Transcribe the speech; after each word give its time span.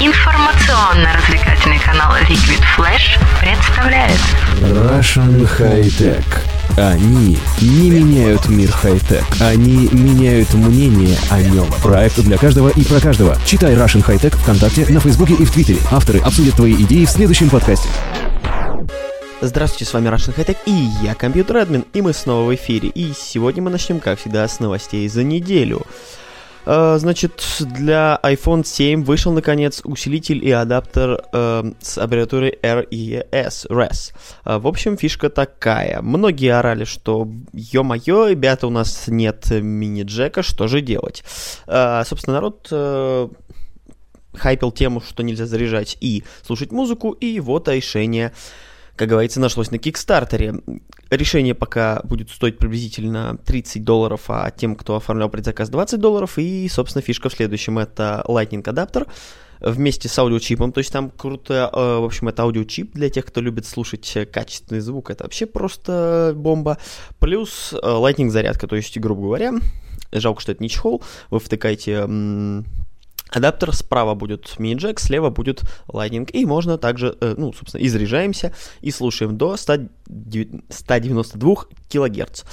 Информационно-развлекательный 0.00 1.80
канал 1.80 2.12
Liquid 2.28 2.62
Flash 2.76 3.18
представляет 3.40 4.20
Russian 4.60 5.44
High 5.58 5.88
Tech. 5.98 6.24
Они 6.76 7.36
не 7.60 7.90
меняют 7.90 8.48
мир 8.48 8.70
хай-тек, 8.70 9.24
они 9.40 9.88
меняют 9.90 10.54
мнение 10.54 11.18
о 11.30 11.42
нем. 11.42 11.66
Проект 11.82 12.20
для 12.20 12.38
каждого 12.38 12.68
и 12.68 12.84
про 12.84 13.00
каждого. 13.00 13.36
Читай 13.44 13.74
Russian 13.74 14.06
High 14.06 14.20
Tech 14.20 14.36
ВКонтакте, 14.36 14.86
на 14.88 15.00
Фейсбуке 15.00 15.34
и 15.34 15.44
в 15.44 15.50
Твиттере. 15.50 15.80
Авторы 15.90 16.20
обсудят 16.20 16.54
твои 16.54 16.74
идеи 16.74 17.04
в 17.04 17.10
следующем 17.10 17.50
подкасте. 17.50 17.88
Здравствуйте, 19.40 19.84
с 19.84 19.92
вами 19.92 20.06
Russian 20.10 20.32
Hightech 20.36 20.58
и 20.66 20.88
я, 21.02 21.16
компьютер 21.16 21.56
админ, 21.56 21.84
и 21.92 22.02
мы 22.02 22.12
снова 22.12 22.48
в 22.48 22.54
эфире. 22.54 22.88
И 22.90 23.12
сегодня 23.18 23.64
мы 23.64 23.70
начнем, 23.70 23.98
как 23.98 24.20
всегда, 24.20 24.46
с 24.46 24.60
новостей 24.60 25.08
за 25.08 25.24
неделю. 25.24 25.84
Uh, 26.68 26.98
значит, 26.98 27.42
для 27.60 28.20
iPhone 28.22 28.62
7 28.62 29.02
вышел, 29.02 29.32
наконец, 29.32 29.80
усилитель 29.84 30.44
и 30.44 30.50
адаптер 30.50 31.24
uh, 31.32 31.74
с 31.80 31.96
аббревиатурой 31.96 32.58
RES. 32.62 33.66
RES. 33.70 34.12
Uh, 34.44 34.58
в 34.58 34.66
общем, 34.66 34.98
фишка 34.98 35.30
такая. 35.30 36.02
Многие 36.02 36.50
орали, 36.50 36.84
что, 36.84 37.26
ё-моё, 37.54 38.28
ребята, 38.28 38.66
у 38.66 38.70
нас 38.70 39.04
нет 39.08 39.50
мини-джека, 39.50 40.42
что 40.42 40.68
же 40.68 40.82
делать? 40.82 41.24
Собственно, 41.66 42.34
народ 42.34 42.70
хайпил 44.34 44.70
тему, 44.70 45.00
что 45.00 45.22
нельзя 45.22 45.46
заряжать 45.46 45.96
и 46.02 46.22
слушать 46.46 46.70
музыку, 46.70 47.12
и 47.12 47.40
вот 47.40 47.68
решение 47.68 48.32
как 48.98 49.08
говорится, 49.08 49.40
нашлось 49.40 49.70
на 49.70 49.78
Кикстартере. 49.78 50.56
Решение 51.08 51.54
пока 51.54 52.00
будет 52.02 52.30
стоить 52.30 52.58
приблизительно 52.58 53.38
30 53.46 53.84
долларов, 53.84 54.22
а 54.28 54.50
тем, 54.50 54.74
кто 54.74 54.96
оформлял 54.96 55.30
предзаказ, 55.30 55.70
20 55.70 56.00
долларов. 56.00 56.36
И, 56.36 56.68
собственно, 56.68 57.00
фишка 57.00 57.28
в 57.28 57.32
следующем. 57.32 57.78
Это 57.78 58.24
Lightning 58.26 58.68
адаптер 58.68 59.06
вместе 59.60 60.08
с 60.08 60.18
аудиочипом. 60.18 60.72
То 60.72 60.78
есть 60.78 60.92
там 60.92 61.10
круто, 61.10 61.70
э, 61.72 61.98
в 62.00 62.04
общем, 62.04 62.28
это 62.28 62.42
аудиочип 62.42 62.92
для 62.92 63.08
тех, 63.08 63.24
кто 63.24 63.40
любит 63.40 63.66
слушать 63.66 64.18
качественный 64.32 64.80
звук. 64.80 65.10
Это 65.10 65.24
вообще 65.24 65.46
просто 65.46 66.32
бомба. 66.36 66.78
Плюс 67.20 67.72
э, 67.72 67.76
Lightning 67.76 68.30
зарядка, 68.30 68.66
то 68.66 68.74
есть, 68.74 68.98
грубо 68.98 69.22
говоря, 69.22 69.54
жалко, 70.12 70.40
что 70.40 70.52
это 70.52 70.62
не 70.62 70.68
чехол, 70.68 71.02
вы 71.30 71.38
втыкаете 71.38 72.04
Адаптер 73.30 73.74
справа 73.74 74.14
будет 74.14 74.58
мини-джек, 74.58 75.00
слева 75.00 75.30
будет 75.30 75.62
Lightning. 75.88 76.30
И 76.30 76.46
можно 76.46 76.78
также, 76.78 77.16
э, 77.20 77.34
ну, 77.36 77.52
собственно, 77.52 77.82
и 77.82 77.88
заряжаемся, 77.88 78.54
и 78.80 78.90
слушаем 78.90 79.36
до 79.36 79.56
100, 79.56 79.88
192 80.68 81.54
кГц. 81.90 82.44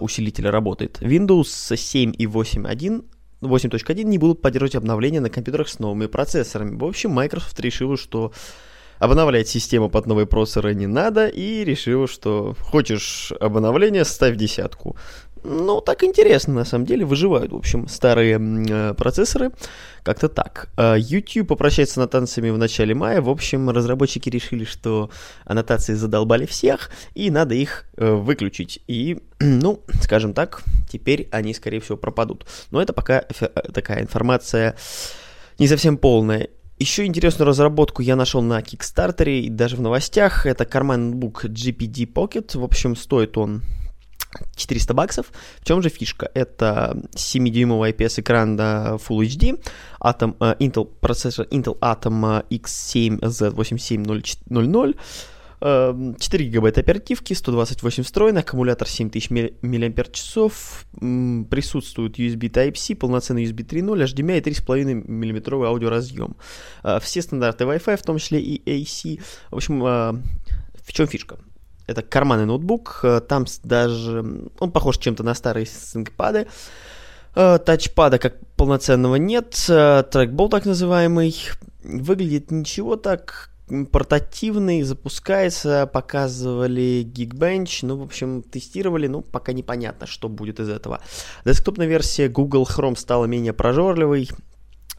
Усилитель 0.00 0.48
работает. 0.48 1.00
Windows 1.00 1.76
7 1.76 2.14
и 2.16 2.26
8.1 2.26 3.04
8.1 3.40 4.04
не 4.04 4.18
будут 4.18 4.42
поддерживать 4.42 4.74
обновления 4.74 5.20
на 5.20 5.30
компьютерах 5.30 5.68
с 5.68 5.78
новыми 5.78 6.06
процессорами. 6.06 6.76
В 6.76 6.84
общем, 6.84 7.10
Microsoft 7.10 7.58
решила, 7.60 7.96
что 7.96 8.32
обновлять 8.98 9.48
систему 9.48 9.88
под 9.88 10.06
новые 10.06 10.26
процессоры 10.26 10.74
не 10.74 10.86
надо, 10.86 11.26
и 11.26 11.64
решила, 11.64 12.06
что 12.06 12.54
хочешь 12.60 13.32
обновление, 13.40 14.04
ставь 14.04 14.36
десятку. 14.36 14.96
Ну, 15.42 15.80
так 15.80 16.04
интересно, 16.04 16.54
на 16.54 16.64
самом 16.64 16.84
деле, 16.84 17.04
выживают, 17.04 17.52
в 17.52 17.56
общем, 17.56 17.88
старые 17.88 18.38
э, 18.38 18.94
процессоры. 18.94 19.52
Как-то 20.02 20.28
так. 20.28 20.68
Э, 20.76 20.96
YouTube 20.98 21.48
попрощается 21.48 21.94
с 21.94 21.98
аннотациями 21.98 22.50
в 22.50 22.58
начале 22.58 22.94
мая. 22.94 23.20
В 23.22 23.28
общем, 23.30 23.70
разработчики 23.70 24.28
решили, 24.28 24.64
что 24.64 25.10
аннотации 25.44 25.94
задолбали 25.94 26.44
всех, 26.44 26.90
и 27.14 27.30
надо 27.30 27.54
их 27.54 27.86
э, 27.96 28.12
выключить. 28.12 28.82
И, 28.86 29.18
ну, 29.40 29.82
скажем 30.02 30.34
так, 30.34 30.62
теперь 30.90 31.28
они, 31.30 31.54
скорее 31.54 31.80
всего, 31.80 31.96
пропадут. 31.96 32.46
Но 32.70 32.82
это 32.82 32.92
пока 32.92 33.20
э, 33.20 33.46
такая 33.72 34.02
информация 34.02 34.76
не 35.58 35.68
совсем 35.68 35.96
полная. 35.96 36.48
Еще 36.78 37.04
интересную 37.04 37.46
разработку 37.46 38.00
я 38.02 38.16
нашел 38.16 38.40
на 38.40 38.60
Kickstarter 38.60 39.30
и 39.30 39.50
даже 39.50 39.76
в 39.76 39.80
новостях. 39.82 40.46
Это 40.46 40.64
карманный 40.64 41.10
ноутбук 41.10 41.44
GPD 41.44 42.10
Pocket. 42.10 42.58
В 42.58 42.64
общем, 42.64 42.96
стоит 42.96 43.36
он 43.36 43.62
400 44.56 44.94
баксов. 44.94 45.32
В 45.60 45.64
чем 45.64 45.82
же 45.82 45.88
фишка? 45.88 46.30
Это 46.34 46.96
7-дюймовый 47.14 47.92
IPS-экран 47.92 48.56
на 48.56 48.96
Full 48.96 49.20
HD, 49.26 49.62
Atom, 50.00 50.36
uh, 50.38 50.56
Intel, 50.58 50.86
процессор 51.00 51.46
Intel 51.50 51.78
Atom 51.80 52.46
X7 52.48 53.20
Z8700, 53.20 54.96
4 55.60 56.44
гигабайта 56.46 56.80
оперативки, 56.80 57.34
128 57.34 58.02
встроенных, 58.02 58.44
аккумулятор 58.44 58.88
7000 58.88 59.30
мАч, 59.30 59.50
присутствует 61.50 62.18
USB 62.18 62.50
Type-C, 62.50 62.94
полноценный 62.94 63.44
USB 63.44 63.66
3.0, 63.66 64.04
HDMI 64.04 64.38
и 64.38 64.40
3,5 64.40 65.06
мм 65.06 65.66
аудиоразъем. 65.66 66.36
Э, 66.82 66.98
все 67.02 67.20
стандарты 67.20 67.64
Wi-Fi, 67.64 67.96
в 67.96 68.02
том 68.02 68.16
числе 68.16 68.40
и 68.40 68.62
AC. 68.64 69.20
В 69.50 69.56
общем, 69.56 69.84
э, 69.84 70.12
в 70.82 70.92
чем 70.92 71.06
фишка? 71.06 71.36
Это 71.90 72.02
карманный 72.02 72.46
ноутбук, 72.46 73.00
э, 73.02 73.20
там 73.20 73.46
даже... 73.64 74.48
Он 74.60 74.70
похож 74.70 74.96
чем-то 74.98 75.24
на 75.24 75.34
старые 75.34 75.66
ThinkPad. 75.66 76.46
Э, 77.34 77.58
тачпада 77.58 78.18
как 78.18 78.36
полноценного 78.54 79.16
нет, 79.16 79.66
э, 79.68 80.04
трекбол 80.08 80.48
так 80.48 80.66
называемый. 80.66 81.34
Выглядит 81.82 82.52
ничего 82.52 82.94
так, 82.94 83.50
портативный, 83.90 84.82
запускается, 84.82 85.90
показывали 85.92 87.04
Geekbench, 87.04 87.80
ну, 87.82 87.96
в 87.96 88.02
общем, 88.02 88.42
тестировали, 88.42 89.08
ну, 89.08 89.22
пока 89.22 89.52
непонятно, 89.52 90.06
что 90.06 90.28
будет 90.28 90.60
из 90.60 90.68
этого. 90.68 91.00
Десктопная 91.44 91.88
версия 91.88 92.28
Google 92.28 92.68
Chrome 92.70 92.96
стала 92.96 93.24
менее 93.24 93.52
прожорливой, 93.52 94.28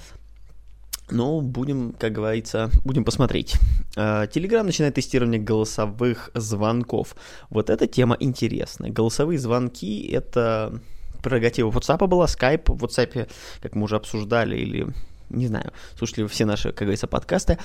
Ну, 1.11 1.41
будем, 1.41 1.93
как 1.99 2.13
говорится, 2.13 2.71
будем 2.85 3.03
посмотреть. 3.03 3.57
А, 3.97 4.27
Telegram 4.27 4.63
начинает 4.63 4.95
тестирование 4.95 5.41
голосовых 5.41 6.31
звонков. 6.33 7.17
Вот 7.49 7.69
эта 7.69 7.85
тема 7.85 8.15
интересная. 8.19 8.91
Голосовые 8.91 9.37
звонки— 9.37 10.07
это 10.11 10.79
прерогатива 11.21 11.69
WhatsApp 11.69 12.07
была, 12.07 12.25
Skype 12.25 12.73
в 12.73 12.83
WhatsApp, 12.83 13.29
как 13.61 13.75
мы 13.75 13.83
уже 13.83 13.97
обсуждали, 13.97 14.57
или 14.57 14.87
не 15.31 15.47
знаю, 15.47 15.71
слушали 15.97 16.27
все 16.27 16.45
наши, 16.45 16.69
как 16.69 16.79
говорится, 16.79 17.07
подкасты. 17.07 17.57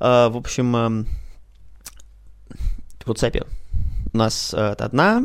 Uh, 0.00 0.30
в 0.30 0.36
общем, 0.36 0.76
uh, 0.76 1.06
в 3.04 3.10
WhatsApp 3.10 3.46
у 4.12 4.18
нас 4.18 4.54
uh, 4.54 4.72
одна, 4.74 5.22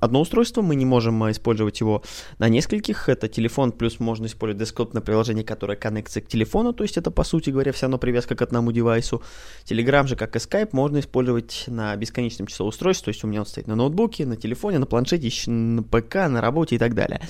одно 0.00 0.20
устройство, 0.20 0.62
мы 0.62 0.74
не 0.74 0.84
можем 0.84 1.24
uh, 1.24 1.30
использовать 1.30 1.80
его 1.80 2.02
на 2.38 2.48
нескольких. 2.48 3.08
Это 3.08 3.28
телефон, 3.28 3.72
плюс 3.72 3.98
можно 3.98 4.26
использовать 4.26 4.60
десктопное 4.60 5.00
приложение, 5.00 5.44
которое 5.44 5.76
коннектится 5.76 6.20
к 6.20 6.28
телефону, 6.28 6.72
то 6.72 6.84
есть 6.84 6.96
это, 6.96 7.10
по 7.10 7.24
сути 7.24 7.50
говоря, 7.50 7.72
все 7.72 7.82
равно 7.82 7.98
привязка 7.98 8.34
к 8.34 8.42
одному 8.42 8.72
девайсу. 8.72 9.22
Telegram 9.64 10.06
же, 10.06 10.16
как 10.16 10.36
и 10.36 10.38
Skype, 10.38 10.70
можно 10.72 11.00
использовать 11.00 11.64
на 11.66 11.96
бесконечном 11.96 12.46
число 12.46 12.66
устройств, 12.66 13.04
то 13.04 13.08
есть 13.08 13.24
у 13.24 13.26
меня 13.26 13.40
он 13.40 13.46
стоит 13.46 13.66
на 13.66 13.74
ноутбуке, 13.74 14.26
на 14.26 14.36
телефоне, 14.36 14.78
на 14.78 14.86
планшете, 14.86 15.50
на 15.50 15.82
ПК, 15.82 16.14
на 16.28 16.40
работе 16.40 16.76
и 16.76 16.78
так 16.78 16.94
далее. 16.94 17.20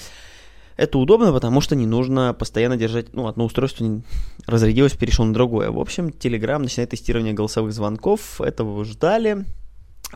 Это 0.77 0.99
удобно, 0.99 1.33
потому 1.33 1.61
что 1.61 1.77
не 1.77 1.87
нужно 1.87 2.33
постоянно 2.33 2.77
держать, 2.77 3.13
ну, 3.13 3.27
одно 3.27 3.45
устройство 3.45 4.03
разрядилось, 4.47 4.93
перешел 4.95 5.25
на 5.25 5.35
другое. 5.35 5.71
В 5.71 5.79
общем, 5.79 6.09
Telegram 6.09 6.59
начинает 6.59 6.91
тестирование 6.91 7.35
голосовых 7.35 7.73
звонков. 7.73 8.41
Этого 8.41 8.85
ждали. 8.85 9.45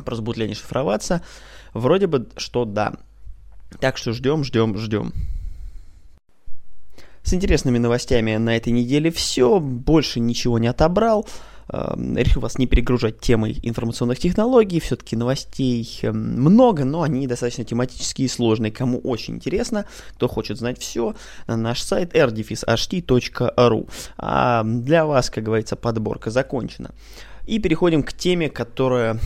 Просто 0.05 0.23
будут 0.23 0.39
ли 0.39 0.45
они 0.45 0.55
шифроваться? 0.55 1.23
Вроде 1.75 2.07
бы, 2.07 2.29
что 2.37 2.65
да. 2.65 2.95
Так 3.81 3.99
что 3.99 4.13
ждем, 4.13 4.45
ждем, 4.45 4.77
ждем. 4.79 5.13
С 7.23 7.33
интересными 7.33 7.79
новостями 7.79 8.37
на 8.37 8.57
этой 8.57 8.73
неделе 8.73 9.11
все, 9.11 9.59
больше 9.59 10.21
ничего 10.21 10.59
не 10.59 10.69
отобрал. 10.69 11.27
Эм, 11.69 12.17
решил 12.17 12.43
вас 12.43 12.59
не 12.59 12.67
перегружать 12.67 13.21
темой 13.21 13.59
информационных 13.63 14.19
технологий, 14.19 14.81
все-таки 14.81 15.17
новостей 15.17 15.99
эм, 16.03 16.43
много, 16.43 16.85
но 16.85 17.03
они 17.03 17.27
достаточно 17.27 17.65
тематические 17.65 18.27
и 18.27 18.29
сложные. 18.29 18.71
Кому 18.71 18.99
очень 18.99 19.37
интересно, 19.37 19.87
кто 20.15 20.29
хочет 20.29 20.59
знать 20.59 20.79
все, 20.79 21.15
наш 21.47 21.81
сайт 21.83 22.15
rdefishht.ru. 22.15 23.91
А 24.19 24.63
для 24.65 25.07
вас, 25.07 25.31
как 25.31 25.45
говорится, 25.45 25.77
подборка 25.77 26.31
закончена. 26.31 26.91
И 27.47 27.59
переходим 27.59 28.03
к 28.03 28.13
теме, 28.13 28.51
которая 28.51 29.19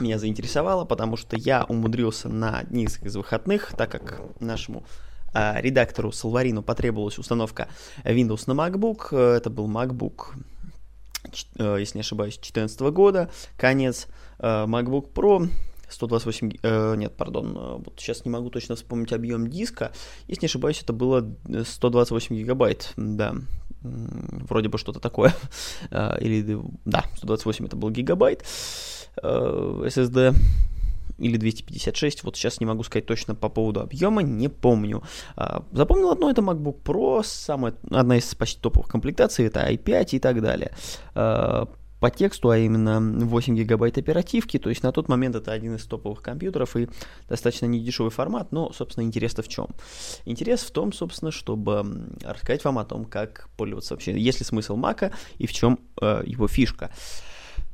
меня 0.00 0.18
заинтересовала, 0.18 0.84
потому 0.84 1.16
что 1.16 1.36
я 1.36 1.64
умудрился 1.64 2.28
на 2.28 2.58
одних 2.58 3.02
из 3.02 3.16
выходных, 3.16 3.72
так 3.76 3.90
как 3.90 4.20
нашему 4.40 4.84
э, 5.32 5.60
редактору 5.60 6.12
Салварину 6.12 6.62
потребовалась 6.62 7.18
установка 7.18 7.68
Windows 8.04 8.42
на 8.46 8.52
MacBook. 8.52 9.08
Э, 9.12 9.36
это 9.36 9.48
был 9.48 9.68
MacBook 9.68 10.34
Э, 10.34 10.55
если 11.56 11.98
не 11.98 12.00
ошибаюсь, 12.00 12.34
2014 12.34 12.80
года, 12.92 13.30
конец, 13.56 14.08
э, 14.38 14.64
MacBook 14.66 15.12
Pro, 15.12 15.48
128, 15.88 16.58
э, 16.62 16.94
нет, 16.96 17.16
пардон, 17.16 17.56
э, 17.56 17.76
вот 17.84 17.94
сейчас 17.98 18.24
не 18.24 18.30
могу 18.30 18.50
точно 18.50 18.76
вспомнить 18.76 19.12
объем 19.12 19.48
диска, 19.48 19.92
если 20.26 20.42
не 20.42 20.46
ошибаюсь, 20.46 20.82
это 20.82 20.92
было 20.92 21.28
128 21.64 22.36
гигабайт, 22.36 22.92
да, 22.96 23.34
вроде 23.82 24.68
бы 24.68 24.78
что-то 24.78 25.00
такое, 25.00 25.34
или, 25.90 26.60
да, 26.84 27.04
128 27.16 27.66
это 27.66 27.76
был 27.76 27.90
гигабайт. 27.90 28.44
SSD, 29.16 30.34
или 31.18 31.36
256, 31.36 32.24
вот 32.24 32.36
сейчас 32.36 32.60
не 32.60 32.66
могу 32.66 32.82
сказать 32.82 33.06
точно 33.06 33.34
по 33.34 33.48
поводу 33.48 33.80
объема, 33.80 34.22
не 34.22 34.48
помню. 34.48 35.02
А, 35.36 35.64
запомнил 35.72 36.10
одно, 36.10 36.30
это 36.30 36.42
MacBook 36.42 36.82
Pro, 36.82 37.22
самая, 37.24 37.74
одна 37.90 38.18
из 38.18 38.34
почти 38.34 38.60
топовых 38.60 38.88
комплектаций, 38.88 39.46
это 39.46 39.68
i5 39.70 40.08
и 40.12 40.18
так 40.18 40.42
далее. 40.42 40.72
А, 41.14 41.68
по 42.00 42.10
тексту, 42.10 42.50
а 42.50 42.58
именно 42.58 43.00
8 43.00 43.56
гигабайт 43.56 43.98
оперативки, 43.98 44.58
то 44.58 44.68
есть 44.68 44.82
на 44.82 44.92
тот 44.92 45.08
момент 45.08 45.34
это 45.34 45.52
один 45.52 45.76
из 45.76 45.84
топовых 45.86 46.22
компьютеров 46.22 46.76
и 46.76 46.88
достаточно 47.28 47.66
недешевый 47.66 48.10
формат, 48.10 48.52
но, 48.52 48.70
собственно, 48.72 49.04
интерес-то 49.04 49.42
в 49.42 49.48
чем? 49.48 49.68
Интерес 50.24 50.60
в 50.60 50.70
том, 50.70 50.92
собственно, 50.92 51.30
чтобы 51.30 52.10
рассказать 52.22 52.64
вам 52.64 52.78
о 52.78 52.84
том, 52.84 53.06
как 53.06 53.48
пользоваться 53.56 53.94
вообще, 53.94 54.18
есть 54.18 54.40
ли 54.40 54.44
смысл 54.44 54.76
Мака 54.76 55.12
и 55.38 55.46
в 55.46 55.52
чем 55.52 55.78
э, 56.00 56.22
его 56.26 56.48
фишка. 56.48 56.90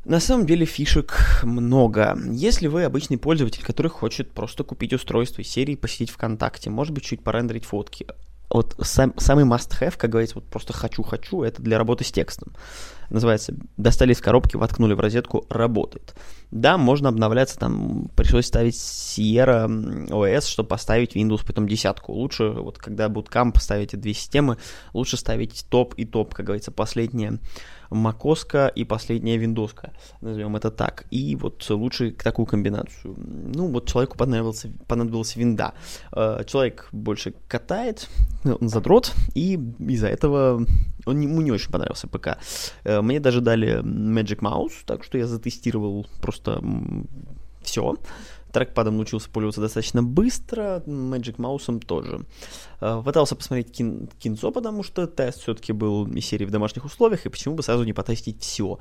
На 0.05 0.19
самом 0.19 0.47
деле 0.47 0.67
фишек 0.67 1.41
много. 1.45 2.19
Если 2.31 2.67
вы 2.67 2.85
обычный 2.85 3.19
пользователь, 3.19 3.63
который 3.63 3.89
хочет 3.89 4.33
просто 4.33 4.65
купить 4.65 4.93
устройство 4.93 5.43
из 5.43 5.49
серии, 5.49 5.77
посидеть 5.77 6.11
ВКонтакте, 6.11 6.71
может 6.71 6.93
быть, 6.93 7.05
чуть 7.05 7.23
порендерить 7.23 7.65
фотки, 7.65 8.07
вот 8.51 8.75
сам, 8.83 9.15
самый 9.17 9.45
must-have, 9.45 9.97
как 9.97 10.11
говорится, 10.11 10.37
вот 10.37 10.45
просто 10.45 10.73
хочу-хочу, 10.73 11.43
это 11.43 11.63
для 11.63 11.79
работы 11.79 12.05
с 12.05 12.11
текстом. 12.13 12.53
Называется, 13.11 13.55
достали 13.77 14.13
из 14.13 14.21
коробки, 14.21 14.57
воткнули 14.57 14.95
в 14.95 15.01
розетку, 15.01 15.47
работает. 15.49 16.15
Да, 16.51 16.77
можно 16.77 17.09
обновляться, 17.09 17.59
там 17.59 18.11
пришлось 18.15 18.47
ставить 18.47 18.75
Sierra 18.75 19.67
OS, 20.09 20.43
чтобы 20.43 20.69
поставить 20.69 21.17
Windows 21.17 21.47
потом 21.47 21.67
десятку. 21.67 22.13
Лучше, 22.13 22.51
вот 22.51 22.77
когда 22.79 23.07
Bootcamp 23.07 23.59
ставите 23.59 23.97
две 23.97 24.13
системы, 24.13 24.59
лучше 24.93 25.17
ставить 25.17 25.65
топ 25.71 25.95
и 25.95 26.05
топ, 26.05 26.35
как 26.35 26.47
говорится, 26.47 26.71
последнее 26.71 27.39
макоска 27.93 28.69
и 28.69 28.85
последняя 28.85 29.37
виндоска, 29.37 29.93
назовем 30.21 30.57
это 30.57 30.71
так. 30.71 31.05
И 31.11 31.37
вот 31.37 31.69
лучше 31.71 32.11
такую 32.13 32.47
комбинацию. 32.47 33.15
Ну, 33.17 33.69
вот 33.69 33.89
человеку 33.89 34.17
понадобился, 34.17 34.71
понадобилась 34.87 35.37
винда. 35.37 35.75
Э, 36.15 36.43
человек 36.47 36.89
больше 36.93 37.35
катает, 37.49 38.09
он 38.45 38.69
задрот, 38.69 39.13
и 39.35 39.55
из-за 39.79 40.09
этого 40.09 40.67
он, 41.07 41.21
ему 41.21 41.41
не 41.41 41.51
очень 41.51 41.71
понравился 41.71 42.09
ПК. 42.09 42.39
Э, 42.85 43.01
мне 43.01 43.21
даже 43.21 43.41
дали 43.41 43.83
Magic 43.83 44.41
Mouse, 44.41 44.85
так 44.87 45.05
что 45.05 45.19
я 45.19 45.27
затестировал 45.27 46.07
просто 46.21 46.63
все. 47.63 47.97
Трекпадом 48.53 48.97
научился 48.97 49.31
пользоваться 49.31 49.63
достаточно 49.63 50.03
быстро, 50.03 50.83
Magic 50.87 51.37
Mouse 51.37 51.81
тоже. 51.81 52.21
Э, 52.81 53.03
пытался 53.05 53.35
посмотреть 53.35 53.73
кин 53.73 54.09
кинцо, 54.19 54.51
потому 54.51 54.83
что 54.83 55.07
тест 55.07 55.41
все-таки 55.41 55.73
был 55.73 56.07
из 56.07 56.27
серии 56.27 56.45
в 56.45 56.51
домашних 56.51 56.85
условиях, 56.85 57.27
и 57.27 57.31
почему 57.31 57.55
бы 57.55 57.63
сразу 57.63 57.85
не 57.85 57.93
потестить 57.93 58.43
все. 58.43 58.79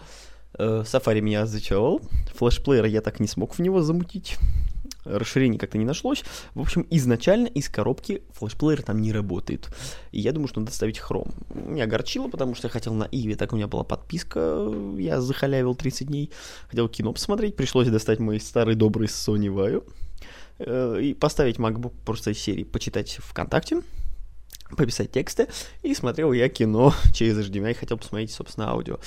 Э, 0.58 0.84
Safari 0.86 1.22
меня 1.22 1.46
зачаровал, 1.46 2.02
флешплеер 2.36 2.86
я 2.86 3.02
так 3.02 3.20
не 3.20 3.28
смог 3.28 3.56
в 3.56 3.60
него 3.60 3.82
замутить 3.82 4.38
расширений 5.06 5.58
как-то 5.58 5.78
не 5.78 5.86
нашлось. 5.86 6.24
В 6.54 6.62
общем, 6.62 6.86
изначально 6.90 7.48
из 7.48 7.70
коробки 7.70 8.24
флешплеер 8.32 8.82
там 8.84 9.02
не 9.02 9.12
работает. 9.12 9.70
И 10.12 10.20
я 10.20 10.32
думаю, 10.32 10.48
что 10.48 10.60
надо 10.60 10.72
ставить 10.72 11.00
хром. 11.00 11.32
Меня 11.54 11.86
огорчило, 11.86 12.28
потому 12.28 12.56
что 12.56 12.68
я 12.68 12.72
хотел 12.72 12.94
на 12.94 13.08
Иви, 13.12 13.36
так 13.36 13.54
у 13.54 13.56
меня 13.56 13.68
была 13.68 13.84
подписка, 13.84 14.72
я 14.98 15.22
захалявил 15.22 15.76
30 15.76 16.08
дней, 16.08 16.32
хотел 16.68 16.88
кино 16.90 17.14
посмотреть, 17.14 17.56
пришлось 17.56 17.88
достать 17.88 18.20
мой 18.20 18.40
старый 18.40 18.76
добрый 18.76 19.08
Sony 19.08 19.48
Vaio 19.48 19.84
э, 20.60 21.02
и 21.02 21.14
поставить 21.14 21.58
MacBook 21.58 21.94
просто 22.06 22.32
из 22.32 22.40
серии 22.40 22.64
почитать 22.64 23.18
ВКонтакте, 23.22 23.82
пописать 24.76 25.12
тексты, 25.12 25.48
и 25.82 25.94
смотрел 25.94 26.32
я 26.32 26.50
кино 26.50 26.94
через 27.14 27.38
HDMI, 27.38 27.74
хотел 27.74 27.98
посмотреть, 27.98 28.32
собственно, 28.32 28.70
аудио. 28.70 29.00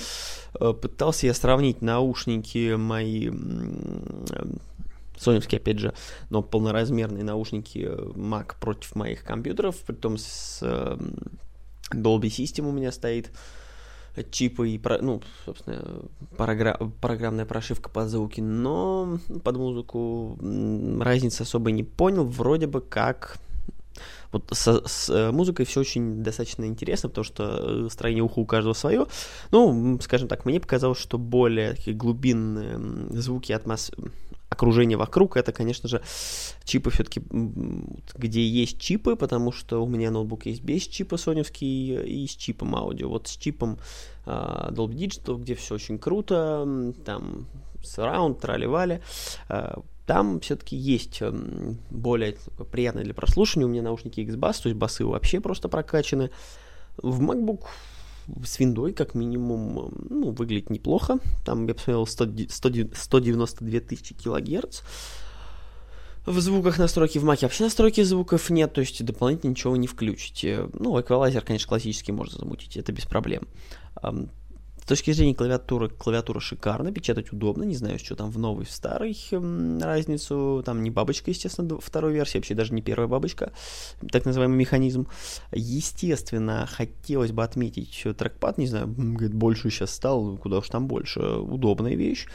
Э, 0.61 0.73
пытался 0.73 1.27
я 1.27 1.35
сравнить 1.35 1.83
наушники 1.83 2.75
мои 2.75 3.31
соневские, 5.17 5.61
опять 5.61 5.79
же, 5.79 5.95
но 6.31 6.43
полноразмерные 6.43 7.25
наушники 7.25 7.87
э, 7.89 7.97
Mac 8.15 8.55
против 8.61 8.95
моих 8.95 9.25
компьютеров, 9.25 9.77
при 9.87 9.95
том 9.95 10.19
с 10.19 10.61
э, 10.63 10.97
Dolby 11.93 12.29
System 12.29 12.69
у 12.69 12.73
меня 12.73 12.93
стоит 12.93 13.31
чипы 14.31 14.69
и, 14.71 14.81
ну, 15.01 15.23
собственно, 15.45 16.03
програ- 16.37 16.93
программная 17.01 17.47
прошивка 17.47 17.91
под 17.91 18.09
звуки, 18.09 18.41
но 18.41 19.19
под 19.43 19.57
музыку 19.57 20.39
разницы 21.01 21.43
особо 21.43 21.73
не 21.73 21.83
понял, 21.83 22.25
вроде 22.25 22.67
бы 22.67 22.81
как 22.81 23.39
вот 24.33 24.51
со, 24.53 24.87
с 24.87 25.09
э, 25.11 25.31
музыкой 25.31 25.65
все 25.65 25.81
очень 25.81 26.23
достаточно 26.23 26.65
интересно, 26.65 27.09
потому 27.09 27.25
что 27.25 27.89
строение 27.89 28.25
уха 28.25 28.41
у 28.41 28.47
каждого 28.47 28.73
свое. 28.75 29.07
Ну, 29.53 29.99
скажем 30.03 30.27
так, 30.27 30.45
мне 30.45 30.61
показалось, 30.61 30.99
что 30.99 31.19
более 31.19 31.75
такие 31.75 31.97
глубинные 31.97 32.79
звуки 33.21 33.53
атмос 33.53 33.93
окружение 34.55 34.97
вокруг, 34.97 35.37
это, 35.37 35.53
конечно 35.53 35.89
же, 35.89 36.01
чипы 36.65 36.91
все-таки, 36.91 37.23
где 38.17 38.47
есть 38.47 38.79
чипы, 38.79 39.17
потому 39.17 39.53
что 39.53 39.83
у 39.85 39.87
меня 39.87 40.11
ноутбук 40.11 40.47
есть 40.47 40.63
без 40.63 40.83
чипа 40.87 41.17
соневский 41.17 42.23
и 42.25 42.27
с 42.27 42.31
чипом 42.31 42.75
аудио. 42.75 43.09
Вот 43.09 43.29
с 43.29 43.37
чипом 43.37 43.79
uh, 44.27 44.73
Dolby 44.73 44.95
Digital, 44.95 45.39
где 45.39 45.55
все 45.55 45.75
очень 45.75 45.99
круто, 45.99 46.67
там 47.05 47.47
surround, 47.83 48.41
трали-вали, 48.41 49.01
uh, 49.49 49.85
там 50.07 50.41
все-таки 50.41 50.77
есть 50.77 51.23
более 51.91 52.37
приятное 52.71 53.05
для 53.05 53.15
прослушивания. 53.15 53.67
У 53.67 53.71
меня 53.71 53.83
наушники 53.83 54.21
X-Bass, 54.21 54.63
то 54.63 54.69
есть 54.69 54.79
басы 54.79 55.05
вообще 55.05 55.41
просто 55.41 55.69
прокачаны. 55.69 56.31
В 56.97 57.23
MacBook 57.23 57.65
с 58.45 58.59
виндой, 58.59 58.93
как 58.93 59.15
минимум, 59.15 59.93
ну, 60.09 60.31
выглядит 60.31 60.71
неплохо. 60.71 61.19
Там, 61.45 61.67
я 61.67 61.75
посмотрел, 61.75 62.07
100, 62.07 62.25
100, 62.49 62.71
192 62.95 63.81
тысячи 63.81 64.15
килогерц. 64.15 64.83
В 66.27 66.41
звуках 66.41 66.79
настройки 66.79 67.19
в 67.19 67.25
Маке 67.25 67.45
вообще 67.45 67.65
настройки 67.65 68.03
звуков 68.03 68.49
нет, 68.49 68.73
то 68.73 68.81
есть 68.81 69.05
дополнительно 69.05 69.51
ничего 69.51 69.77
не 69.77 69.87
включите. 69.87 70.71
Ну, 70.73 70.99
эквалайзер, 70.99 71.43
конечно, 71.43 71.69
классический 71.69 72.13
можно 72.13 72.39
замутить, 72.39 72.79
это 72.79 72.93
без 72.93 73.05
проблем. 73.05 73.47
С 74.85 74.87
точки 74.87 75.13
зрения 75.13 75.35
клавиатуры, 75.35 75.89
клавиатура 75.89 76.41
шикарна, 76.41 76.93
печатать 76.93 77.33
удобно, 77.33 77.63
не 77.63 77.75
знаю, 77.75 77.99
что 77.99 78.17
там 78.17 78.31
в 78.31 78.39
новой, 78.39 78.67
в 78.67 78.71
старой 78.71 79.17
разницу, 79.81 80.63
там 80.63 80.83
не 80.83 80.91
бабочка, 80.91 81.31
естественно, 81.31 81.81
второй 81.81 82.13
версии, 82.13 82.37
вообще 82.37 82.55
даже 82.55 82.75
не 82.75 82.83
первая 82.83 83.09
бабочка, 83.09 83.53
так 84.13 84.27
называемый 84.27 84.59
механизм. 84.59 85.09
Естественно, 85.53 86.69
хотелось 86.71 87.33
бы 87.33 87.43
отметить 87.43 88.05
трекпад, 88.19 88.59
не 88.59 88.67
знаю, 88.67 88.93
говорит, 88.95 89.33
больше 89.33 89.71
сейчас 89.71 89.91
стал, 89.91 90.37
куда 90.37 90.59
уж 90.59 90.69
там 90.69 90.87
больше, 90.87 91.21
удобная 91.21 91.95
вещь, 91.95 92.27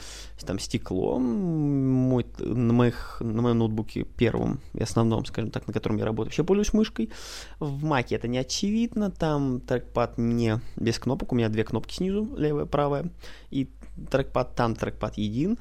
там 0.43 0.57
стекло, 0.57 1.19
мой, 1.19 2.25
на, 2.39 2.73
моих, 2.73 3.17
на 3.19 3.43
моем 3.43 3.59
ноутбуке 3.59 4.05
первом 4.05 4.59
и 4.73 4.81
основном, 4.81 5.23
скажем 5.25 5.51
так, 5.51 5.67
на 5.67 5.73
котором 5.73 5.97
я 5.97 6.05
работаю, 6.05 6.29
вообще 6.29 6.43
пользуюсь 6.43 6.73
мышкой, 6.73 7.11
в 7.59 7.83
маке 7.83 8.15
это 8.15 8.27
не 8.27 8.39
очевидно, 8.39 9.11
там 9.11 9.61
трекпад 9.61 10.17
не 10.17 10.59
без 10.77 10.97
кнопок, 10.97 11.31
у 11.31 11.35
меня 11.35 11.49
две 11.49 11.63
кнопки 11.63 11.93
снизу, 11.93 12.38
левая, 12.39 12.65
правая, 12.65 13.09
и 13.51 13.69
трекпад 14.09 14.55
там, 14.55 14.75
трекпад 14.75 15.17
един. 15.17 15.57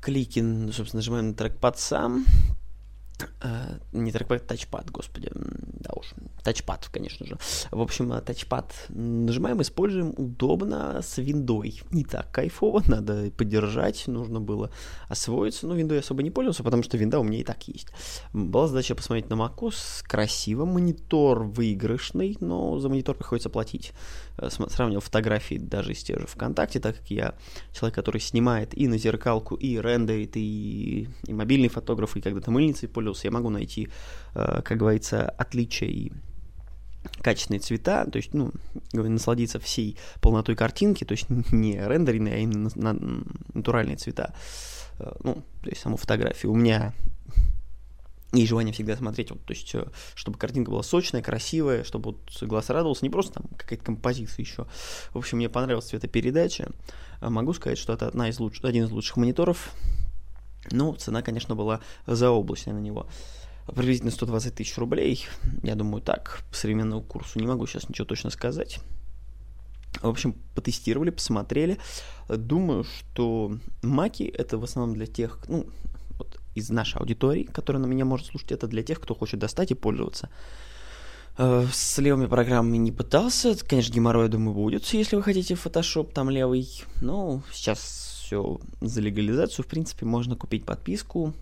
Клики, 0.00 0.40
собственно, 0.72 0.98
нажимаем 0.98 1.28
на 1.28 1.34
трекпад 1.34 1.78
сам. 1.78 2.26
Uh, 3.40 3.80
не 3.92 4.10
трекпад, 4.10 4.44
тачпад, 4.46 4.90
господи, 4.90 5.30
да 5.34 5.92
уж. 5.94 6.14
тачпад, 6.42 6.88
конечно 6.92 7.24
же. 7.24 7.38
В 7.70 7.80
общем, 7.80 8.12
э, 8.12 8.20
тачпад 8.20 8.72
нажимаем, 8.88 9.62
используем 9.62 10.14
удобно 10.16 11.00
с 11.00 11.18
виндой. 11.18 11.80
Не 11.92 12.04
так 12.04 12.32
кайфово, 12.32 12.82
надо 12.88 13.30
поддержать, 13.30 14.08
нужно 14.08 14.40
было 14.40 14.70
освоиться. 15.08 15.68
Но 15.68 15.74
виндой 15.74 16.00
особо 16.00 16.24
не 16.24 16.32
пользовался, 16.32 16.64
потому 16.64 16.82
что 16.82 16.96
винда 16.96 17.20
у 17.20 17.22
меня 17.22 17.38
и 17.38 17.44
так 17.44 17.68
есть. 17.68 17.86
Была 18.32 18.66
задача 18.66 18.96
посмотреть 18.96 19.30
на 19.30 19.34
macOS. 19.34 20.02
Красиво, 20.02 20.64
монитор 20.64 21.44
выигрышный, 21.44 22.36
но 22.40 22.80
за 22.80 22.88
монитор 22.88 23.16
приходится 23.16 23.48
платить. 23.48 23.92
Э, 24.36 24.48
сравнивал 24.50 25.00
фотографии 25.00 25.56
даже 25.56 25.92
из 25.92 26.02
тех 26.02 26.18
же 26.18 26.26
ВКонтакте, 26.26 26.80
так 26.80 26.96
как 26.98 27.10
я 27.10 27.34
человек, 27.72 27.94
который 27.94 28.20
снимает 28.20 28.76
и 28.76 28.88
на 28.88 28.98
зеркалку, 28.98 29.54
и 29.54 29.78
рендерит, 29.78 30.36
и, 30.36 31.08
и 31.26 31.32
мобильный 31.32 31.68
фотограф, 31.68 32.16
и 32.16 32.20
когда-то 32.20 32.50
мыльницей 32.50 32.88
пользовался, 32.88 33.28
я 33.28 33.30
могу 33.30 33.50
найти, 33.50 33.88
э, 34.34 34.62
как 34.62 34.78
говорится, 34.78 35.28
отличия 35.28 35.88
и 35.88 36.12
качественные 37.20 37.60
цвета, 37.60 38.06
то 38.10 38.16
есть, 38.16 38.32
ну, 38.32 38.50
насладиться 38.92 39.60
всей 39.60 39.98
полнотой 40.20 40.56
картинки, 40.56 41.04
то 41.04 41.12
есть 41.12 41.26
не 41.52 41.78
рендеренные, 41.78 42.34
а 42.34 42.38
именно 42.38 42.70
на, 42.74 42.96
натуральные 43.52 43.98
цвета. 43.98 44.34
Э, 44.98 45.12
ну, 45.22 45.34
то 45.62 45.68
есть 45.68 45.80
саму 45.80 45.96
фотографию. 45.96 46.50
У 46.50 46.56
меня 46.56 46.92
и 48.34 48.46
желание 48.46 48.72
всегда 48.72 48.96
смотреть, 48.96 49.30
вот, 49.30 49.44
то 49.44 49.52
есть, 49.52 49.74
э, 49.74 49.86
чтобы 50.14 50.38
картинка 50.38 50.70
была 50.70 50.82
сочная, 50.82 51.22
красивая, 51.22 51.84
чтобы 51.84 52.12
вот 52.12 52.42
глаз 52.42 52.70
радовался, 52.70 53.04
не 53.04 53.10
просто 53.10 53.34
там 53.34 53.44
какая-то 53.56 53.84
композиция 53.84 54.42
еще. 54.42 54.66
В 55.12 55.18
общем, 55.18 55.38
мне 55.38 55.48
понравилась 55.48 55.86
цветопередача. 55.86 56.70
Э, 57.20 57.28
могу 57.28 57.52
сказать, 57.52 57.78
что 57.78 57.92
это 57.92 58.08
одна 58.08 58.28
из 58.28 58.38
луч... 58.40 58.60
один 58.62 58.84
из 58.84 58.90
лучших 58.90 59.16
мониторов. 59.16 59.72
Ну, 60.70 60.94
цена, 60.94 61.22
конечно, 61.22 61.54
была 61.54 61.80
заоблачная 62.06 62.74
на 62.74 62.80
него. 62.80 63.06
Приблизительно 63.66 64.10
120 64.10 64.54
тысяч 64.54 64.76
рублей. 64.76 65.26
Я 65.62 65.74
думаю, 65.74 66.02
так, 66.02 66.42
по 66.50 66.56
современному 66.56 67.02
курсу 67.02 67.38
не 67.38 67.46
могу 67.46 67.66
сейчас 67.66 67.88
ничего 67.88 68.06
точно 68.06 68.30
сказать. 68.30 68.80
В 70.02 70.08
общем, 70.08 70.34
потестировали, 70.54 71.10
посмотрели. 71.10 71.78
Думаю, 72.28 72.84
что 72.84 73.56
маки 73.82 74.24
это 74.24 74.58
в 74.58 74.64
основном 74.64 74.94
для 74.94 75.06
тех, 75.06 75.38
ну, 75.48 75.66
из 76.54 76.70
нашей 76.70 76.98
аудитории, 76.98 77.44
которая 77.44 77.82
на 77.82 77.86
меня 77.86 78.04
может 78.04 78.26
слушать, 78.26 78.52
это 78.52 78.66
для 78.66 78.82
тех, 78.82 79.00
кто 79.00 79.14
хочет 79.14 79.40
достать 79.40 79.70
и 79.70 79.74
пользоваться. 79.74 80.30
Э, 81.36 81.66
с 81.72 81.98
левыми 81.98 82.26
программами 82.26 82.76
не 82.76 82.92
пытался. 82.92 83.56
Конечно, 83.66 83.92
геморрой, 83.92 84.28
думаю, 84.28 84.54
будет, 84.54 84.84
если 84.86 85.16
вы 85.16 85.22
хотите 85.22 85.54
Photoshop 85.54 86.12
там 86.12 86.30
левый. 86.30 86.84
Но 87.00 87.42
сейчас 87.52 87.80
все 88.24 88.60
за 88.80 89.00
легализацию. 89.00 89.64
В 89.64 89.68
принципе, 89.68 90.06
можно 90.06 90.36
купить 90.36 90.64
подписку. 90.64 91.34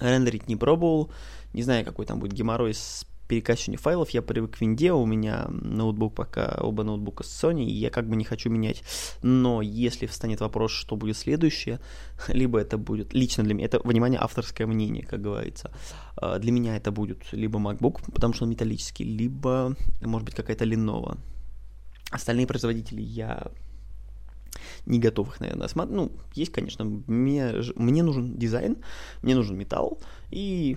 Рендерить 0.00 0.48
не 0.48 0.56
пробовал. 0.56 1.10
Не 1.52 1.62
знаю, 1.62 1.84
какой 1.84 2.06
там 2.06 2.18
будет 2.18 2.32
геморрой 2.32 2.74
с 2.74 3.06
перекачиванию 3.28 3.80
файлов 3.80 4.10
я 4.10 4.22
привык 4.22 4.56
к 4.56 4.60
винде, 4.60 4.92
у 4.92 5.06
меня 5.06 5.46
ноутбук 5.48 6.14
пока, 6.14 6.58
оба 6.60 6.84
ноутбука 6.84 7.24
с 7.24 7.44
Sony, 7.44 7.64
и 7.64 7.72
я 7.72 7.90
как 7.90 8.08
бы 8.08 8.16
не 8.16 8.24
хочу 8.24 8.50
менять. 8.50 8.82
Но 9.22 9.62
если 9.62 10.06
встанет 10.06 10.40
вопрос, 10.40 10.72
что 10.72 10.96
будет 10.96 11.16
следующее, 11.16 11.80
либо 12.28 12.58
это 12.58 12.78
будет, 12.78 13.14
лично 13.14 13.44
для 13.44 13.54
меня, 13.54 13.66
это, 13.66 13.80
внимание, 13.80 14.20
авторское 14.20 14.66
мнение, 14.66 15.04
как 15.04 15.20
говорится, 15.22 15.70
а, 16.16 16.38
для 16.38 16.52
меня 16.52 16.76
это 16.76 16.92
будет 16.92 17.32
либо 17.32 17.58
MacBook, 17.58 18.12
потому 18.12 18.34
что 18.34 18.44
он 18.44 18.50
металлический, 18.50 19.04
либо, 19.04 19.76
может 20.00 20.26
быть, 20.26 20.34
какая-то 20.34 20.64
Lenovo. 20.64 21.18
Остальные 22.10 22.46
производители 22.46 23.00
я 23.00 23.48
не 24.86 24.98
готов 24.98 25.28
их, 25.28 25.40
наверное, 25.40 25.68
смотреть. 25.68 25.96
Ну, 25.96 26.12
есть, 26.34 26.52
конечно, 26.52 26.84
мне, 26.84 27.54
мне 27.76 28.02
нужен 28.02 28.36
дизайн, 28.36 28.76
мне 29.22 29.34
нужен 29.34 29.56
металл 29.56 29.98
и 30.30 30.76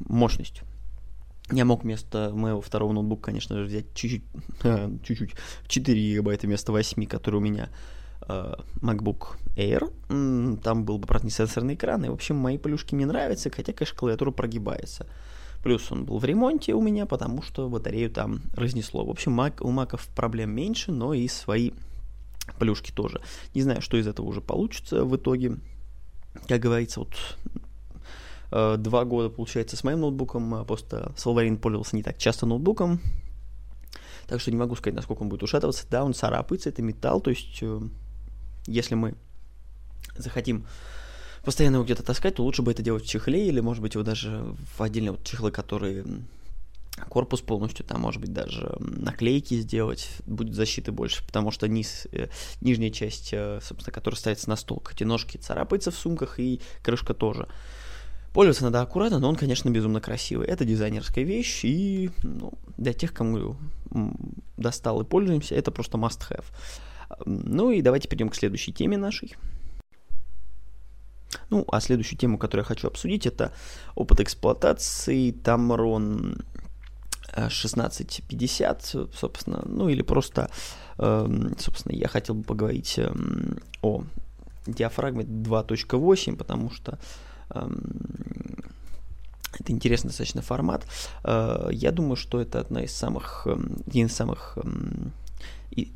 мощность. 0.00 0.62
Я 1.50 1.64
мог 1.64 1.82
вместо 1.82 2.30
моего 2.34 2.60
второго 2.60 2.92
ноутбука, 2.92 3.24
конечно 3.24 3.56
же, 3.56 3.64
взять 3.64 3.94
чуть-чуть, 3.94 4.24
чуть-чуть 5.02 5.34
4 5.66 6.00
гигабайта 6.00 6.46
вместо 6.46 6.72
8, 6.72 7.06
который 7.06 7.36
у 7.36 7.40
меня 7.40 7.70
э, 8.28 8.54
MacBook 8.82 9.36
Air. 9.56 10.58
Там 10.62 10.84
был 10.84 10.98
бы, 10.98 11.06
правда, 11.06 11.26
не 11.26 11.30
сенсорный 11.30 11.74
экран. 11.74 12.04
И, 12.04 12.08
в 12.08 12.12
общем, 12.12 12.36
мои 12.36 12.58
плюшки 12.58 12.94
мне 12.94 13.06
нравятся, 13.06 13.50
хотя, 13.50 13.72
конечно, 13.72 13.96
клавиатура 13.96 14.30
прогибается. 14.30 15.06
Плюс 15.62 15.90
он 15.90 16.04
был 16.04 16.18
в 16.18 16.24
ремонте 16.24 16.74
у 16.74 16.82
меня, 16.82 17.06
потому 17.06 17.42
что 17.42 17.68
батарею 17.68 18.10
там 18.10 18.42
разнесло. 18.54 19.04
В 19.04 19.10
общем, 19.10 19.40
Mac, 19.40 19.62
у 19.62 19.70
маков 19.70 20.06
проблем 20.14 20.50
меньше, 20.50 20.92
но 20.92 21.14
и 21.14 21.26
свои 21.28 21.72
плюшки 22.58 22.92
тоже. 22.92 23.22
Не 23.54 23.62
знаю, 23.62 23.80
что 23.80 23.96
из 23.96 24.06
этого 24.06 24.26
уже 24.26 24.40
получится 24.40 25.04
в 25.04 25.16
итоге. 25.16 25.56
Как 26.46 26.60
говорится, 26.60 27.00
вот 27.00 27.16
Э, 27.54 27.67
два 28.50 29.04
года, 29.04 29.28
получается, 29.28 29.76
с 29.76 29.84
моим 29.84 30.00
ноутбуком, 30.00 30.54
а 30.54 30.64
просто 30.64 31.12
Солварин 31.16 31.58
пользовался 31.58 31.96
не 31.96 32.02
так 32.02 32.18
часто 32.18 32.46
ноутбуком, 32.46 33.00
так 34.26 34.40
что 34.40 34.50
не 34.50 34.56
могу 34.56 34.76
сказать, 34.76 34.94
насколько 34.94 35.22
он 35.22 35.28
будет 35.28 35.42
ушатываться. 35.42 35.86
Да, 35.90 36.04
он 36.04 36.14
царапается, 36.14 36.68
это 36.68 36.82
металл, 36.82 37.20
то 37.20 37.30
есть 37.30 37.58
э, 37.62 37.80
если 38.66 38.94
мы 38.94 39.14
захотим 40.16 40.66
постоянно 41.44 41.76
его 41.76 41.84
где-то 41.84 42.02
таскать, 42.02 42.34
то 42.34 42.44
лучше 42.44 42.62
бы 42.62 42.70
это 42.70 42.82
делать 42.82 43.04
в 43.04 43.08
чехле, 43.08 43.48
или, 43.48 43.60
может 43.60 43.82
быть, 43.82 43.94
его 43.94 44.04
даже 44.04 44.54
в 44.76 44.82
отдельные 44.82 45.12
вот 45.12 45.24
чехлы, 45.24 45.50
которые 45.50 46.04
корпус 47.08 47.40
полностью, 47.40 47.86
там, 47.86 48.00
может 48.00 48.20
быть, 48.20 48.32
даже 48.32 48.76
наклейки 48.80 49.54
сделать, 49.54 50.10
будет 50.26 50.54
защиты 50.54 50.92
больше, 50.92 51.24
потому 51.24 51.50
что 51.50 51.68
низ, 51.68 52.06
э, 52.12 52.28
нижняя 52.60 52.90
часть, 52.90 53.30
э, 53.32 53.60
собственно, 53.62 53.94
которая 53.94 54.18
ставится 54.18 54.48
на 54.48 54.56
стол, 54.56 54.82
эти 54.90 55.04
ножки 55.04 55.36
царапается 55.36 55.90
в 55.90 55.96
сумках, 55.96 56.38
и 56.38 56.60
крышка 56.82 57.14
тоже. 57.14 57.48
Пользоваться 58.38 58.62
надо 58.62 58.82
аккуратно, 58.82 59.18
но 59.18 59.28
он, 59.30 59.34
конечно, 59.34 59.68
безумно 59.68 60.00
красивый. 60.00 60.46
Это 60.46 60.64
дизайнерская 60.64 61.24
вещь, 61.24 61.64
и 61.64 62.12
ну, 62.22 62.52
для 62.76 62.92
тех, 62.92 63.12
кому 63.12 63.56
достал 64.56 65.00
и 65.00 65.04
пользуемся, 65.04 65.56
это 65.56 65.72
просто 65.72 65.98
must-have. 65.98 66.44
Ну 67.26 67.72
и 67.72 67.82
давайте 67.82 68.06
перейдем 68.06 68.28
к 68.28 68.36
следующей 68.36 68.72
теме 68.72 68.96
нашей. 68.96 69.34
Ну, 71.50 71.64
а 71.66 71.80
следующую 71.80 72.16
тему, 72.16 72.38
которую 72.38 72.62
я 72.62 72.68
хочу 72.68 72.86
обсудить, 72.86 73.26
это 73.26 73.52
опыт 73.96 74.20
эксплуатации 74.20 75.32
Tamron 75.32 76.40
1650, 77.32 78.90
э, 78.94 79.06
собственно, 79.16 79.64
ну 79.66 79.88
или 79.88 80.02
просто, 80.02 80.48
эм, 80.98 81.58
собственно, 81.58 81.92
я 81.92 82.06
хотел 82.06 82.36
бы 82.36 82.44
поговорить 82.44 83.00
эм, 83.00 83.58
о 83.82 84.04
диафрагме 84.68 85.24
2.8, 85.24 86.36
потому 86.36 86.70
что 86.70 87.00
это 87.50 87.70
интересный 89.72 90.08
достаточно 90.08 90.42
формат. 90.42 90.86
Э, 91.24 91.68
я 91.72 91.92
думаю, 91.92 92.16
что 92.16 92.40
это 92.40 92.60
одна 92.60 92.82
из 92.82 92.92
самых, 92.92 93.46
один 93.86 94.06
из 94.06 94.14
самых 94.14 94.58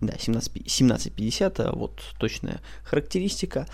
да, 0.00 0.14
17, 0.18 0.50
1750, 0.50 1.61
а 1.61 1.73
вот 1.73 2.00
точная 2.18 2.61
характеристика. 2.85 3.66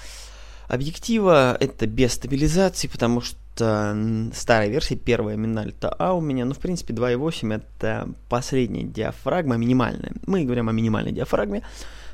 Объектива 0.68 1.56
это 1.58 1.87
без 1.87 2.12
стабилизации, 2.12 2.88
потому 2.88 3.20
что 3.20 3.97
старая 4.35 4.68
версия, 4.68 4.97
первая 4.97 5.37
Минальта 5.37 5.88
А 5.99 6.12
у 6.12 6.20
меня, 6.20 6.44
ну, 6.44 6.54
в 6.54 6.58
принципе, 6.58 6.94
2.8 6.94 7.54
это 7.54 8.08
последняя 8.28 8.85
диафрагма, 8.85 9.56
минимальная. 9.56 10.12
Мы 10.26 10.44
говорим 10.44 10.68
о 10.68 10.73
минимальной 10.73 11.12
диафрагме 11.12 11.62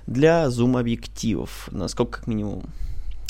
для 0.06 0.49
зум-объективов, 0.50 1.68
насколько 1.73 2.18
как 2.18 2.26
минимум 2.28 2.64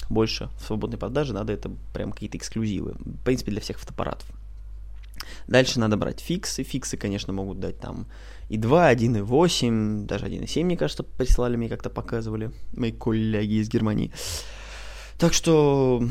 больше 0.09 0.51
в 0.59 0.67
свободной 0.67 0.99
продаже, 0.99 1.33
надо 1.33 1.53
это 1.53 1.71
прям 1.93 2.13
какие-то 2.13 2.39
эксклюзивы. 2.39 2.95
В 2.99 3.25
принципе, 3.25 3.51
для 3.51 3.61
всех 3.61 3.79
фотоаппаратов. 3.79 4.29
Дальше 5.47 5.79
надо 5.79 5.97
брать 5.97 6.21
фиксы. 6.21 6.63
Фиксы, 6.63 6.97
конечно, 6.97 7.33
могут 7.33 7.61
дать 7.61 7.79
там 7.79 8.07
и 8.49 8.57
2, 8.59 8.93
1,8, 8.93 10.07
даже 10.07 10.27
1,7, 10.27 10.65
мне 10.65 10.77
кажется, 10.77 11.03
прислали 11.03 11.57
мне 11.57 11.69
как-то 11.69 11.91
показывали 11.91 12.51
мои 12.73 12.93
коллеги 12.93 13.55
из 13.55 13.69
Германии. 13.69 14.13
Так 15.19 15.33
что 15.33 16.03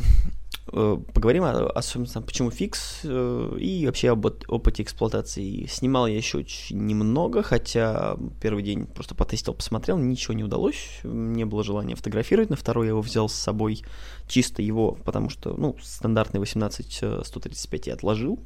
поговорим 0.65 1.43
о, 1.43 1.81
почему 2.25 2.49
фикс 2.49 3.01
э, 3.03 3.57
и 3.59 3.85
вообще 3.85 4.11
об 4.11 4.25
опыте 4.25 4.83
эксплуатации. 4.83 5.65
Снимал 5.65 6.07
я 6.07 6.15
еще 6.15 6.39
очень 6.39 6.85
немного, 6.85 7.43
хотя 7.43 8.17
первый 8.41 8.63
день 8.63 8.85
просто 8.85 9.13
потестил, 9.13 9.53
посмотрел, 9.53 9.97
ничего 9.97 10.33
не 10.33 10.43
удалось, 10.43 10.99
не 11.03 11.45
было 11.45 11.63
желания 11.63 11.95
фотографировать. 11.95 12.49
На 12.49 12.55
второй 12.55 12.85
я 12.85 12.91
его 12.91 13.01
взял 13.01 13.27
с 13.27 13.33
собой 13.33 13.83
чисто 14.27 14.61
его, 14.61 14.97
потому 15.03 15.29
что, 15.29 15.53
ну, 15.57 15.75
стандартный 15.81 16.39
18-135 16.39 17.83
я 17.87 17.93
отложил 17.93 18.39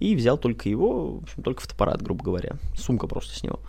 и 0.00 0.16
взял 0.16 0.36
только 0.36 0.68
его, 0.68 1.18
в 1.18 1.22
общем, 1.22 1.42
только 1.42 1.62
фотоаппарат, 1.62 2.02
грубо 2.02 2.24
говоря, 2.24 2.56
сумка 2.76 3.06
просто 3.06 3.38
с 3.38 3.42
него. 3.42 3.60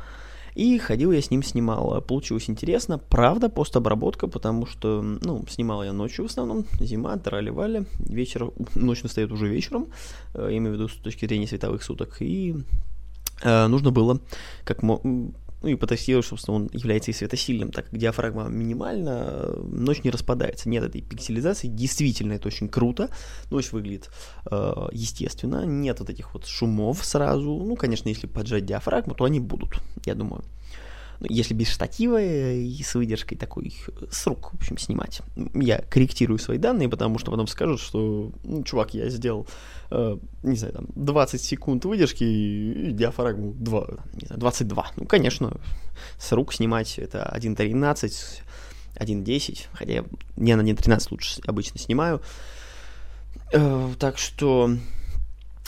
И 0.56 0.78
ходил 0.78 1.12
я 1.12 1.22
с 1.22 1.32
ним, 1.32 1.44
снимал. 1.44 2.02
Получилось 2.02 2.50
интересно. 2.50 2.98
Правда, 2.98 3.50
постобработка, 3.50 4.28
потому 4.28 4.66
что, 4.66 5.02
ну, 5.02 5.46
снимал 5.50 5.84
я 5.84 5.94
ночью 5.94 6.26
в 6.26 6.30
основном. 6.30 6.66
Зима, 6.80 7.18
трали-вали. 7.18 7.86
Вечер, 8.00 8.52
ночь 8.74 9.04
настает 9.04 9.32
уже 9.32 9.48
вечером. 9.48 9.88
Я 10.34 10.58
имею 10.58 10.72
в 10.72 10.74
виду 10.76 10.88
с 10.88 10.94
точки 10.94 11.26
зрения 11.26 11.48
световых 11.48 11.84
суток. 11.84 12.18
И 12.22 12.56
э, 13.44 13.68
нужно 13.68 13.92
было 13.92 14.22
как 14.64 14.82
ну 15.62 15.70
и 15.70 15.76
потестировать, 15.76 16.26
собственно, 16.26 16.58
он 16.58 16.70
является 16.74 17.12
и 17.12 17.14
светосильным, 17.14 17.72
так 17.72 17.90
как 17.90 17.98
диафрагма 17.98 18.48
минимальна, 18.48 19.54
ночь 19.64 20.04
не 20.04 20.12
распадается. 20.12 20.70
Нет 20.70 20.84
этой 20.84 21.02
пикселизации, 21.02 21.68
действительно 21.68 22.34
это 22.34 22.48
очень 22.48 22.70
круто, 22.70 23.10
ночь 23.50 23.72
выглядит 23.72 24.10
э, 24.50 24.88
естественно, 24.92 25.66
нет 25.66 26.00
вот 26.00 26.10
этих 26.10 26.34
вот 26.34 26.46
шумов 26.46 27.04
сразу. 27.04 27.64
Ну, 27.64 27.76
конечно, 27.76 28.10
если 28.10 28.28
поджать 28.28 28.66
диафрагму, 28.66 29.16
то 29.16 29.26
они 29.26 29.40
будут, 29.40 29.80
я 30.06 30.16
думаю. 30.16 30.44
Ну, 31.20 31.28
если 31.30 31.54
без 31.54 31.70
штатива 31.70 32.22
и 32.22 32.82
с 32.84 32.96
выдержкой 32.96 33.38
такой 33.38 33.74
с 34.10 34.28
рук, 34.28 34.52
в 34.52 34.56
общем, 34.56 34.78
снимать. 34.78 35.22
Я 35.54 35.80
корректирую 35.80 36.40
свои 36.40 36.58
данные, 36.58 36.90
потому 36.90 37.20
что 37.20 37.32
потом 37.32 37.48
скажут, 37.48 37.80
что, 37.80 38.32
ну, 38.44 38.64
чувак, 38.64 38.94
я 38.94 39.10
сделал, 39.10 39.48
э, 39.92 40.18
не 40.44 40.56
знаю, 40.56 40.74
там, 40.74 40.88
20 40.96 41.42
секунд 41.42 41.86
выдержки 41.86 42.24
и 42.24 42.92
диафрагму 42.92 43.54
2, 43.54 43.88
не 44.14 44.28
знаю, 44.28 44.40
22. 44.40 44.92
Ну, 44.98 45.06
конечно, 45.06 45.58
с 46.18 46.32
рук 46.32 46.54
снимать 46.54 47.00
это 47.00 47.32
1.13, 47.36 48.42
1.10, 48.96 49.68
хотя 49.74 49.94
я, 49.94 50.06
я 50.38 50.58
на 50.58 50.62
1.13 50.62 51.08
лучше 51.12 51.42
обычно 51.46 51.80
снимаю. 51.80 52.22
Э, 53.54 53.90
так 54.00 54.18
что 54.18 54.72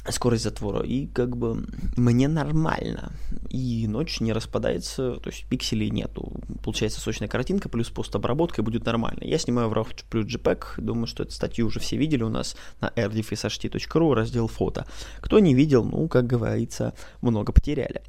скорость 0.09 0.43
затвора, 0.43 0.85
и 0.85 1.07
как 1.07 1.37
бы 1.37 1.65
мне 1.95 2.27
нормально. 2.27 3.11
И 3.49 3.87
ночь 3.87 4.19
не 4.19 4.33
распадается, 4.33 5.15
то 5.15 5.29
есть 5.29 5.45
пикселей 5.45 5.89
нету. 5.89 6.31
Получается 6.63 6.99
сочная 6.99 7.27
картинка, 7.27 7.69
плюс 7.69 7.89
постобработка, 7.89 8.61
и 8.61 8.65
будет 8.65 8.85
нормально. 8.85 9.23
Я 9.23 9.37
снимаю 9.37 9.69
в 9.69 9.73
RAW 9.73 9.87
плюс 10.09 10.25
JPEG, 10.25 10.63
думаю, 10.77 11.07
что 11.07 11.23
эту 11.23 11.31
статью 11.31 11.67
уже 11.67 11.79
все 11.79 11.97
видели 11.97 12.23
у 12.23 12.29
нас 12.29 12.55
на 12.81 12.87
rdfsht.ru, 12.95 14.13
раздел 14.13 14.47
фото. 14.47 14.85
Кто 15.19 15.39
не 15.39 15.53
видел, 15.53 15.83
ну, 15.83 16.07
как 16.07 16.27
говорится, 16.27 16.93
много 17.21 17.51
потеряли. 17.51 18.01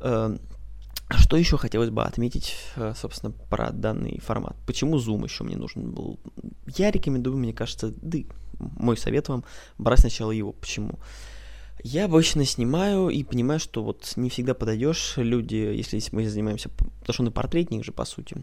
Э, 0.00 0.36
что 1.10 1.36
еще 1.36 1.58
хотелось 1.58 1.90
бы 1.90 2.02
отметить, 2.02 2.56
э, 2.76 2.94
собственно, 2.96 3.32
про 3.32 3.70
данный 3.70 4.20
формат? 4.20 4.56
Почему 4.66 4.98
Zoom 4.98 5.24
еще 5.24 5.44
мне 5.44 5.56
нужен 5.56 5.92
был? 5.92 6.18
Я 6.66 6.90
рекомендую, 6.90 7.36
мне 7.36 7.52
кажется, 7.52 7.92
да, 8.00 8.18
мой 8.58 8.96
совет 8.96 9.28
вам, 9.28 9.44
брать 9.78 10.00
сначала 10.00 10.30
его. 10.30 10.52
Почему? 10.52 10.98
Я 11.82 12.06
обычно 12.06 12.44
снимаю 12.44 13.10
и 13.10 13.22
понимаю, 13.24 13.60
что 13.60 13.82
вот 13.82 14.12
не 14.16 14.30
всегда 14.30 14.54
подойдешь. 14.54 15.14
Люди, 15.16 15.56
если 15.56 16.02
мы 16.12 16.26
занимаемся, 16.26 16.70
потому 16.70 17.12
что 17.12 17.22
он 17.22 17.28
и 17.28 17.32
портретник 17.32 17.84
же, 17.84 17.92
по 17.92 18.04
сути, 18.04 18.36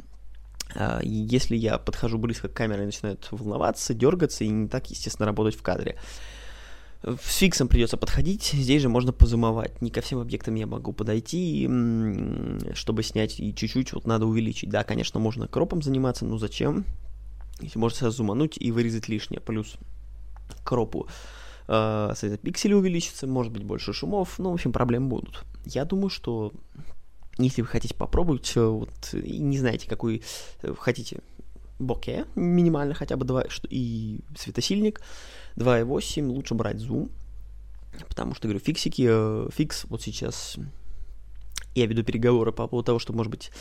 а, 0.75 0.99
если 1.03 1.55
я 1.55 1.77
подхожу 1.77 2.17
близко 2.17 2.47
к 2.47 2.53
камере, 2.53 2.85
начинают 2.85 3.27
волноваться, 3.31 3.93
дергаться 3.93 4.43
и 4.43 4.49
не 4.49 4.67
так, 4.67 4.89
естественно, 4.89 5.25
работать 5.25 5.55
в 5.55 5.61
кадре. 5.61 5.97
С 7.03 7.37
фиксом 7.37 7.67
придется 7.67 7.97
подходить, 7.97 8.43
здесь 8.43 8.83
же 8.83 8.89
можно 8.89 9.11
позумовать. 9.11 9.81
Не 9.81 9.89
ко 9.89 10.01
всем 10.01 10.19
объектам 10.19 10.53
я 10.53 10.67
могу 10.67 10.93
подойти, 10.93 11.67
чтобы 12.75 13.01
снять, 13.01 13.39
и 13.39 13.55
чуть-чуть 13.55 13.93
вот 13.93 14.05
надо 14.05 14.27
увеличить. 14.27 14.69
Да, 14.69 14.83
конечно, 14.83 15.19
можно 15.19 15.47
кропом 15.47 15.81
заниматься, 15.81 16.25
но 16.25 16.37
зачем? 16.37 16.85
Если 17.59 17.79
можно 17.79 18.11
зумануть 18.11 18.55
и 18.59 18.71
вырезать 18.71 19.07
лишнее. 19.07 19.41
Плюс 19.41 19.77
кропу 20.63 21.07
э, 21.67 22.37
пиксели 22.41 22.73
увеличится, 22.73 23.27
может 23.27 23.51
быть 23.51 23.63
больше 23.63 23.93
шумов, 23.93 24.39
ну, 24.39 24.51
в 24.51 24.53
общем, 24.53 24.71
проблем 24.71 25.09
будут. 25.09 25.43
Я 25.65 25.85
думаю, 25.85 26.09
что 26.09 26.51
если 27.37 27.61
вы 27.61 27.67
хотите 27.67 27.95
попробовать, 27.95 28.51
э, 28.55 28.65
вот, 28.65 29.13
и 29.13 29.39
не 29.39 29.57
знаете, 29.57 29.87
какой 29.87 30.21
э, 30.63 30.73
хотите 30.77 31.19
боке, 31.79 32.25
минимально 32.35 32.93
хотя 32.93 33.17
бы 33.17 33.25
2, 33.25 33.45
и 33.69 34.19
светосильник, 34.37 35.01
2.8, 35.55 36.27
лучше 36.27 36.53
брать 36.53 36.79
зум, 36.79 37.09
потому 38.07 38.35
что, 38.35 38.47
говорю, 38.47 38.63
фиксики, 38.63 39.07
э, 39.09 39.49
фикс 39.51 39.85
вот 39.85 40.01
сейчас, 40.01 40.57
я 41.73 41.85
веду 41.85 42.03
переговоры 42.03 42.51
по 42.51 42.67
поводу 42.67 42.85
того, 42.85 42.99
что, 42.99 43.13
может 43.13 43.31
быть, 43.31 43.51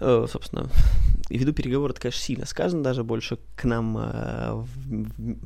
собственно, 0.00 0.68
веду 1.30 1.52
переговоры, 1.52 1.92
это, 1.92 2.00
конечно, 2.00 2.22
сильно 2.22 2.46
сказано, 2.46 2.82
даже 2.82 3.04
больше 3.04 3.38
к 3.54 3.64
нам 3.64 3.96
э, 3.98 4.52
в, 4.52 4.66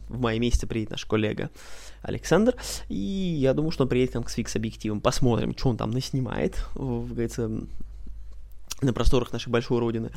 в 0.08 0.20
мае 0.20 0.38
месяце 0.38 0.66
приедет 0.66 0.90
наш 0.90 1.04
коллега 1.04 1.50
Александр, 2.02 2.54
и 2.88 2.94
я 2.94 3.54
думаю, 3.54 3.70
что 3.72 3.84
он 3.84 3.88
приедет 3.88 4.12
к 4.12 4.14
нам 4.14 4.28
с 4.28 4.32
фикс-объективом, 4.32 5.00
посмотрим, 5.00 5.56
что 5.56 5.70
он 5.70 5.76
там 5.76 5.90
наснимает, 5.90 6.64
говорится, 6.74 7.50
на 8.82 8.92
просторах 8.92 9.32
нашей 9.32 9.48
большой 9.50 9.78
родины, 9.78 10.10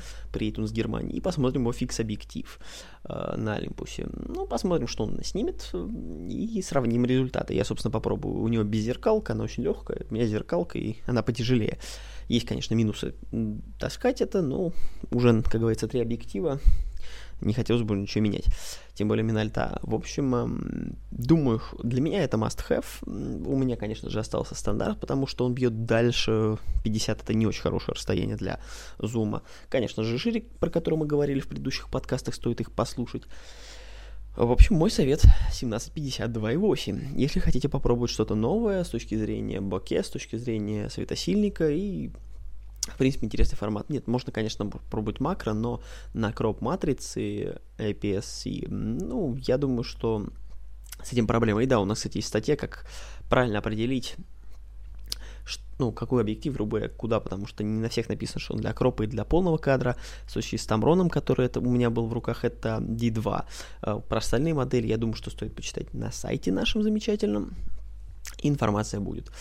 он 0.58 0.68
с 0.68 0.72
Германии, 0.72 1.16
и 1.16 1.22
посмотрим 1.22 1.62
его 1.62 1.72
фикс-объектив 1.72 2.60
э, 3.04 3.36
на 3.38 3.56
Олимпусе. 3.56 4.08
Ну, 4.12 4.46
посмотрим, 4.48 4.88
что 4.88 5.04
он 5.04 5.24
снимет, 5.24 5.72
и 6.30 6.62
сравним 6.62 7.06
результаты. 7.06 7.54
Я, 7.54 7.64
собственно, 7.64 7.92
попробую. 7.92 8.42
У 8.42 8.48
него 8.48 8.64
беззеркалка, 8.64 9.34
она 9.34 9.44
очень 9.44 9.64
легкая, 9.64 10.06
у 10.10 10.14
меня 10.14 10.26
зеркалка, 10.26 10.80
и 10.80 10.98
она 11.06 11.22
потяжелее. 11.22 11.78
Есть, 12.28 12.46
конечно, 12.46 12.76
минусы 12.76 13.16
таскать 13.80 14.22
это, 14.22 14.42
но 14.42 14.74
уже, 15.12 15.42
как 15.44 15.62
говорится, 15.62 15.88
три 15.88 16.02
объектива, 16.02 16.60
не 17.42 17.54
хотелось 17.54 17.84
бы 17.84 17.96
ничего 17.96 18.24
менять. 18.24 18.46
Тем 18.94 19.08
более 19.08 19.24
Минальта. 19.24 19.80
В 19.84 19.94
общем, 19.94 20.36
эм, 20.36 20.98
думаю, 21.12 21.62
для 21.84 22.02
меня 22.02 22.24
это 22.24 22.38
must-have. 22.38 22.86
У 23.06 23.56
меня, 23.56 23.76
конечно 23.76 24.10
же, 24.10 24.20
остался 24.20 24.56
стандарт, 24.56 25.00
потому 25.00 25.28
что 25.28 25.46
он 25.46 25.54
бьет 25.54 25.86
дальше 25.86 26.58
50. 26.84 27.22
Это 27.24 27.34
не 27.34 27.46
очень 27.46 27.62
хорошее 27.62 27.94
расстояние 27.96 28.38
для 28.38 28.60
зума. 28.98 29.44
Конечно 29.70 30.04
же, 30.04 30.18
Жирик, 30.18 30.50
про 30.60 30.70
который 30.70 30.96
мы 30.96 31.06
говорили 31.06 31.40
в 31.40 31.48
предыдущих 31.48 31.90
подкастах, 31.90 32.34
стоит 32.34 32.60
их 32.60 32.72
послушать. 32.72 33.24
В 34.36 34.52
общем, 34.52 34.76
мой 34.76 34.92
совет 34.92 35.24
1752,8. 35.52 37.16
Если 37.16 37.40
хотите 37.40 37.70
попробовать 37.70 38.12
что-то 38.12 38.36
новое 38.36 38.84
с 38.84 38.90
точки 38.90 39.16
зрения 39.16 39.62
боке, 39.62 40.04
с 40.04 40.10
точки 40.10 40.36
зрения 40.36 40.90
светосильника 40.90 41.68
и 41.70 42.12
в 42.88 42.98
принципе, 42.98 43.26
интересный 43.26 43.58
формат. 43.58 43.90
Нет, 43.90 44.08
можно, 44.08 44.32
конечно, 44.32 44.66
пробовать 44.66 45.20
макро, 45.20 45.54
но 45.54 45.82
на 46.14 46.32
кроп 46.32 46.62
матрицы 46.62 47.58
APS-C, 47.78 48.68
ну, 48.70 49.36
я 49.36 49.58
думаю, 49.58 49.84
что 49.84 50.28
с 51.04 51.14
этим 51.14 51.28
проблема. 51.28 51.64
И 51.64 51.66
да, 51.66 51.80
у 51.80 51.86
нас, 51.86 52.00
кстати, 52.00 52.18
есть 52.18 52.28
статья, 52.28 52.56
как 52.56 52.86
правильно 53.30 53.60
определить 53.60 54.16
ну, 55.80 55.92
какой 55.92 56.22
объектив, 56.22 56.54
грубо 56.54 56.78
говоря, 56.78 56.90
куда, 56.90 57.20
потому 57.20 57.46
что 57.46 57.64
не 57.64 57.80
на 57.80 57.90
всех 57.90 58.10
написано, 58.10 58.40
что 58.40 58.54
он 58.54 58.62
для 58.62 58.74
кропа 58.74 59.04
и 59.04 59.08
для 59.08 59.24
полного 59.26 59.58
кадра. 59.58 59.96
В 60.26 60.32
случае 60.32 60.60
с 60.60 60.66
Тамроном, 60.66 61.10
который 61.10 61.46
это, 61.46 61.60
у 61.60 61.70
меня 61.70 61.90
был 61.90 62.08
в 62.08 62.14
руках, 62.14 62.44
это 62.44 62.78
D2. 62.82 63.46
А, 63.82 64.00
про 64.00 64.18
остальные 64.18 64.54
модели, 64.54 64.88
я 64.88 64.98
думаю, 64.98 65.16
что 65.16 65.30
стоит 65.30 65.56
почитать 65.56 65.94
на 65.94 66.12
сайте 66.12 66.52
нашем 66.52 66.82
замечательном. 66.84 67.56
Информация 68.42 69.00
будет. 69.00 69.30
А, 69.30 69.32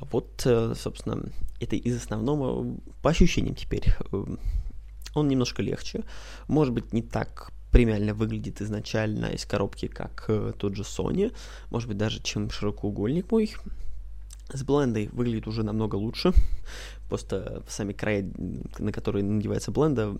вот, 0.00 0.42
э, 0.44 0.74
собственно, 0.76 1.22
это 1.60 1.76
из 1.76 1.96
основного, 1.96 2.76
по 3.02 3.10
ощущениям 3.10 3.54
теперь, 3.54 3.94
э, 4.12 4.24
он 5.14 5.28
немножко 5.28 5.62
легче. 5.62 6.04
Может 6.48 6.72
быть, 6.72 6.92
не 6.92 7.02
так 7.02 7.52
премиально 7.70 8.14
выглядит 8.14 8.60
изначально 8.60 9.26
из 9.26 9.44
коробки, 9.46 9.88
как 9.88 10.26
э, 10.28 10.52
тот 10.56 10.76
же 10.76 10.82
Sony. 10.82 11.34
Может 11.70 11.88
быть, 11.88 11.98
даже 11.98 12.22
чем 12.22 12.50
широкоугольник 12.50 13.30
мой. 13.30 13.54
С 14.52 14.62
блендой 14.62 15.08
выглядит 15.12 15.46
уже 15.46 15.62
намного 15.62 15.96
лучше. 15.96 16.32
Просто 17.08 17.62
сами 17.68 17.92
края, 17.92 18.30
на 18.78 18.92
которые 18.92 19.24
надевается 19.24 19.70
бленда, 19.70 20.14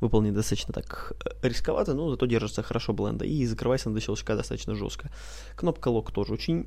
выполнены 0.00 0.34
достаточно 0.34 0.72
так 0.74 1.14
рисковато, 1.42 1.94
но 1.94 2.10
зато 2.10 2.26
держится 2.26 2.62
хорошо 2.62 2.92
бленда. 2.92 3.24
И 3.24 3.46
закрывается 3.46 3.88
на 3.88 3.94
до 3.94 4.00
щелчка 4.00 4.36
достаточно 4.36 4.74
жестко. 4.74 5.10
Кнопка 5.56 5.88
лок 5.88 6.12
тоже 6.12 6.34
очень 6.34 6.66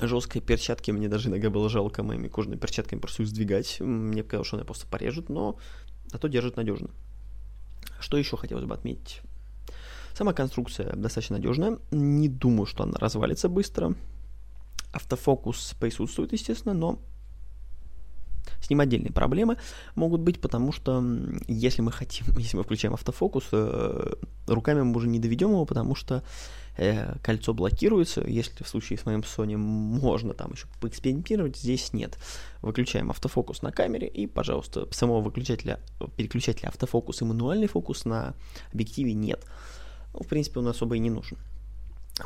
жесткая. 0.00 0.42
Перчатки 0.42 0.90
мне 0.90 1.08
даже 1.08 1.28
иногда 1.28 1.50
было 1.50 1.68
жалко 1.68 2.02
моими 2.02 2.28
кожаными 2.28 2.58
перчатками 2.58 3.00
просто 3.00 3.22
их 3.22 3.28
сдвигать. 3.28 3.80
Мне 3.80 4.22
показалось, 4.22 4.48
что 4.48 4.56
она 4.56 4.64
просто 4.64 4.86
порежет, 4.86 5.28
но 5.28 5.58
зато 6.06 6.28
держит 6.28 6.56
надежно. 6.56 6.90
Что 8.00 8.16
еще 8.16 8.36
хотелось 8.36 8.64
бы 8.64 8.74
отметить? 8.74 9.20
Сама 10.14 10.32
конструкция 10.32 10.94
достаточно 10.94 11.36
надежная. 11.36 11.78
Не 11.90 12.28
думаю, 12.28 12.66
что 12.66 12.84
она 12.84 12.98
развалится 12.98 13.48
быстро. 13.48 13.94
Автофокус 14.92 15.74
присутствует, 15.80 16.32
естественно, 16.32 16.74
но 16.74 17.00
с 18.60 18.70
ним 18.70 18.80
отдельные 18.80 19.12
проблемы 19.12 19.56
могут 19.94 20.20
быть, 20.20 20.40
потому 20.40 20.72
что 20.72 21.04
если 21.48 21.82
мы 21.82 21.92
хотим, 21.92 22.26
если 22.38 22.56
мы 22.56 22.62
включаем 22.62 22.94
автофокус, 22.94 23.44
э, 23.52 24.14
руками 24.46 24.82
мы 24.82 24.96
уже 24.96 25.08
не 25.08 25.18
доведем 25.18 25.50
его, 25.50 25.64
потому 25.64 25.94
что 25.94 26.22
э, 26.76 27.16
кольцо 27.22 27.54
блокируется. 27.54 28.22
Если 28.26 28.64
в 28.64 28.68
случае 28.68 28.98
с 28.98 29.06
моим 29.06 29.20
Sony 29.20 29.56
можно 29.56 30.34
там 30.34 30.52
еще 30.52 30.66
поэкспериментировать, 30.80 31.56
здесь 31.56 31.92
нет. 31.92 32.18
Выключаем 32.62 33.10
автофокус 33.10 33.62
на 33.62 33.72
камере 33.72 34.08
и, 34.08 34.26
пожалуйста, 34.26 34.88
самого 34.92 35.20
выключателя, 35.20 35.80
переключателя 36.16 36.68
автофокус 36.68 37.22
и 37.22 37.24
мануальный 37.24 37.66
фокус 37.66 38.04
на 38.04 38.34
объективе 38.72 39.14
нет. 39.14 39.44
Ну, 40.12 40.20
в 40.22 40.28
принципе, 40.28 40.60
он 40.60 40.68
особо 40.68 40.96
и 40.96 40.98
не 40.98 41.10
нужен 41.10 41.38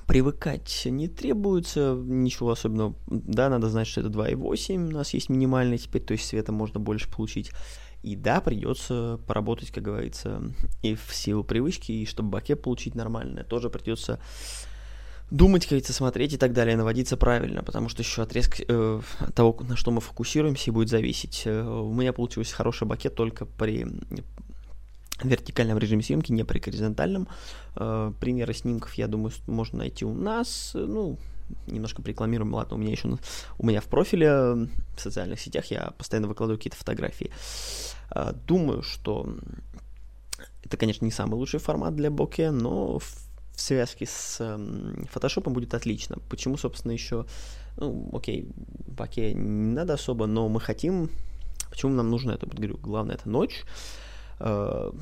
привыкать 0.07 0.83
не 0.85 1.09
требуется 1.09 1.95
ничего 1.99 2.51
особенного. 2.51 2.95
Да, 3.07 3.49
надо 3.49 3.69
знать, 3.69 3.87
что 3.87 4.01
это 4.01 4.11
2.8, 4.11 4.89
у 4.89 4.91
нас 4.91 5.15
есть 5.15 5.31
минимальный 5.31 5.79
теперь, 5.79 6.03
то 6.03 6.13
есть 6.13 6.27
света 6.27 6.53
можно 6.53 6.79
больше 6.79 7.11
получить. 7.11 7.53
И 8.09 8.17
да, 8.17 8.41
придется 8.41 9.21
поработать, 9.27 9.71
как 9.71 9.85
говорится, 9.85 10.41
и 10.83 10.95
в 10.95 11.15
силу 11.15 11.45
привычки, 11.45 11.93
и 11.93 12.07
чтобы 12.07 12.31
баке 12.31 12.57
получить 12.57 12.95
нормальное, 12.95 13.45
тоже 13.45 13.69
придется 13.69 14.19
думать, 15.31 15.65
как 15.65 15.73
говорится, 15.73 15.93
смотреть 15.93 16.33
и 16.33 16.37
так 16.39 16.55
далее, 16.55 16.75
наводиться 16.79 17.19
правильно, 17.19 17.63
потому 17.63 17.91
что 17.91 18.01
еще 18.01 18.23
отрезк 18.23 18.63
э, 18.67 19.01
того, 19.35 19.59
на 19.69 19.77
что 19.77 19.91
мы 19.91 20.01
фокусируемся, 20.01 20.73
будет 20.73 20.89
зависеть. 20.89 21.43
Э, 21.45 21.63
у 21.63 21.93
меня 21.93 22.15
получился 22.15 22.55
хороший 22.55 22.87
бакет 22.87 23.15
только 23.15 23.45
при 23.45 23.87
вертикальном 25.23 25.77
режиме 25.77 26.03
съемки, 26.03 26.33
не 26.33 26.45
при 26.45 26.61
горизонтальном. 26.61 27.29
Э, 27.77 28.11
примеры 28.19 28.55
снимков, 28.55 28.95
я 28.95 29.07
думаю, 29.07 29.33
можно 29.47 29.81
найти 29.81 30.07
у 30.07 30.15
нас. 30.15 30.71
Ну, 30.73 31.19
немножко 31.67 32.03
рекламируем, 32.03 32.55
ладно, 32.55 32.77
у 32.77 32.79
меня 32.79 32.91
еще 32.91 33.19
у 33.59 33.67
меня 33.67 33.81
в 33.81 33.87
профиле 33.87 34.31
в 34.97 35.01
социальных 35.01 35.41
сетях 35.41 35.67
я 35.67 35.93
постоянно 35.99 36.29
выкладываю 36.29 36.59
какие-то 36.59 36.77
фотографии. 36.77 37.31
Э, 38.11 38.33
думаю, 38.47 38.83
что 38.83 39.35
это, 40.65 40.77
конечно, 40.77 41.05
не 41.05 41.11
самый 41.11 41.35
лучший 41.35 41.61
формат 41.61 41.95
для 41.97 42.11
боке, 42.11 42.51
но 42.51 42.99
в, 42.99 43.05
связке 43.55 44.07
с 44.07 44.39
фотошопом 45.11 45.53
будет 45.53 45.75
отлично. 45.75 46.19
Почему, 46.31 46.57
собственно, 46.57 46.93
еще, 46.93 47.27
ну, 47.77 48.09
окей, 48.13 48.49
боке 48.87 49.35
не 49.35 49.73
надо 49.73 49.95
особо, 49.95 50.27
но 50.27 50.49
мы 50.49 50.61
хотим, 50.61 51.11
почему 51.69 51.93
нам 51.93 52.09
нужно 52.09 52.31
это, 52.31 52.47
говорю, 52.47 52.77
главное, 52.77 53.17
это 53.17 53.29
ночь, 53.29 53.65
Э, 54.41 54.93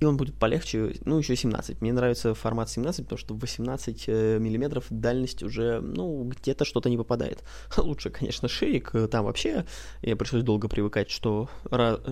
и 0.00 0.04
он 0.04 0.16
будет 0.16 0.34
полегче, 0.36 0.94
ну, 1.04 1.18
еще 1.18 1.34
17. 1.34 1.80
Мне 1.80 1.92
нравится 1.92 2.34
формат 2.34 2.70
17, 2.70 3.04
потому 3.04 3.18
что 3.18 3.34
18 3.34 4.04
э, 4.06 4.38
миллиметров 4.38 4.86
дальность 4.90 5.42
уже, 5.42 5.80
ну, 5.80 6.24
где-то 6.24 6.64
что-то 6.64 6.88
не 6.88 6.96
попадает. 6.96 7.42
Лучше, 7.76 8.10
конечно, 8.10 8.48
ширик, 8.48 8.94
э, 8.94 9.08
там 9.08 9.24
вообще 9.24 9.64
я 10.02 10.16
пришлось 10.16 10.44
долго 10.44 10.68
привыкать, 10.68 11.10
что 11.10 11.48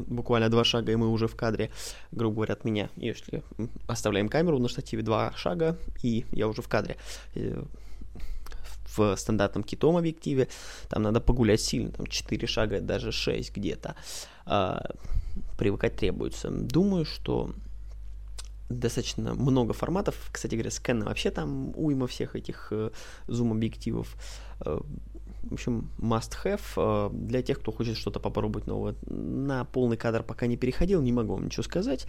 буквально 0.07 0.49
два 0.49 0.65
шага, 0.65 0.93
и 0.93 0.97
мы 0.97 1.09
уже 1.09 1.29
в 1.29 1.37
кадре, 1.37 1.71
грубо 2.11 2.37
говоря, 2.37 2.55
от 2.55 2.65
меня. 2.65 2.91
Если 2.97 3.43
оставляем 3.87 4.29
камеру 4.29 4.59
на 4.59 4.69
штативе 4.69 5.03
два 5.03 5.33
шага, 5.37 5.79
и 6.03 6.25
я 6.33 6.49
уже 6.49 6.63
в 6.63 6.69
кадре 6.69 6.97
в 8.97 9.17
стандартном 9.17 9.63
китом 9.63 9.97
объективе, 9.97 10.49
там 10.89 11.03
надо 11.03 11.21
погулять 11.21 11.61
сильно, 11.61 11.91
там 11.93 12.07
4 12.07 12.47
шага, 12.47 12.81
даже 12.81 13.13
6 13.13 13.55
где-то. 13.55 13.95
А, 14.47 14.91
привыкать 15.59 15.97
требуется. 15.97 16.51
Думаю, 16.51 17.05
что 17.05 17.51
достаточно 18.69 19.35
много 19.35 19.73
форматов. 19.73 20.29
Кстати 20.33 20.55
говоря, 20.55 20.71
с 20.71 20.81
Canon 20.81 21.05
вообще 21.05 21.31
там 21.31 21.73
уйма 21.77 22.07
всех 22.07 22.37
этих 22.37 22.69
э, 22.71 22.91
зум-объективов. 23.27 24.17
Э, 24.61 24.81
в 25.43 25.53
общем, 25.53 25.91
must-have 25.99 26.61
э, 26.77 27.11
для 27.13 27.43
тех, 27.43 27.61
кто 27.61 27.73
хочет 27.73 27.97
что-то 27.97 28.19
попробовать 28.19 28.67
новое. 28.67 28.95
На 29.07 29.65
полный 29.65 29.97
кадр 29.97 30.23
пока 30.23 30.47
не 30.47 30.57
переходил, 30.57 31.01
не 31.03 31.13
могу 31.13 31.35
вам 31.35 31.47
ничего 31.47 31.63
сказать. 31.63 32.07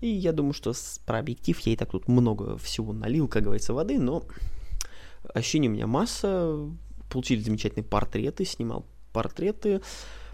И 0.00 0.08
я 0.08 0.32
думаю, 0.32 0.52
что 0.52 0.72
про 1.06 1.18
объектив 1.18 1.58
я 1.60 1.72
и 1.72 1.76
так 1.76 1.90
тут 1.90 2.08
много 2.08 2.56
всего 2.58 2.92
налил, 2.92 3.28
как 3.28 3.44
говорится, 3.44 3.72
воды, 3.72 3.98
но 3.98 4.24
ощущений 5.34 5.68
у 5.68 5.72
меня 5.72 5.86
масса. 5.86 6.58
Получили 7.10 7.40
замечательные 7.40 7.84
портреты, 7.84 8.44
снимал 8.44 8.86
портреты 9.12 9.80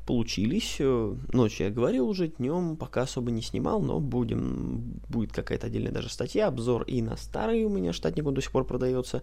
получились. 0.06 0.76
Э, 0.78 1.14
ночью 1.32 1.66
я 1.66 1.72
говорил 1.72 2.08
уже, 2.08 2.28
днем 2.28 2.76
пока 2.76 3.02
особо 3.02 3.30
не 3.30 3.42
снимал, 3.42 3.82
но 3.82 4.00
будем, 4.00 5.00
будет 5.08 5.32
какая-то 5.32 5.66
отдельная 5.66 5.92
даже 5.92 6.08
статья, 6.08 6.46
обзор 6.46 6.84
и 6.84 7.02
на 7.02 7.16
старый 7.16 7.64
у 7.64 7.68
меня 7.68 7.92
штатник, 7.92 8.26
он 8.26 8.34
до 8.34 8.40
сих 8.40 8.52
пор 8.52 8.64
продается, 8.64 9.22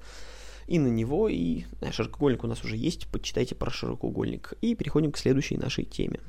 и 0.67 0.79
на 0.79 0.87
него, 0.87 1.29
и 1.29 1.63
э, 1.81 1.91
широкоугольник 1.91 2.43
у 2.43 2.47
нас 2.47 2.63
уже 2.63 2.77
есть, 2.77 3.07
почитайте 3.07 3.55
про 3.55 3.71
широкоугольник. 3.71 4.53
И 4.61 4.75
переходим 4.75 5.11
к 5.11 5.17
следующей 5.17 5.57
нашей 5.57 5.85
теме. 5.85 6.19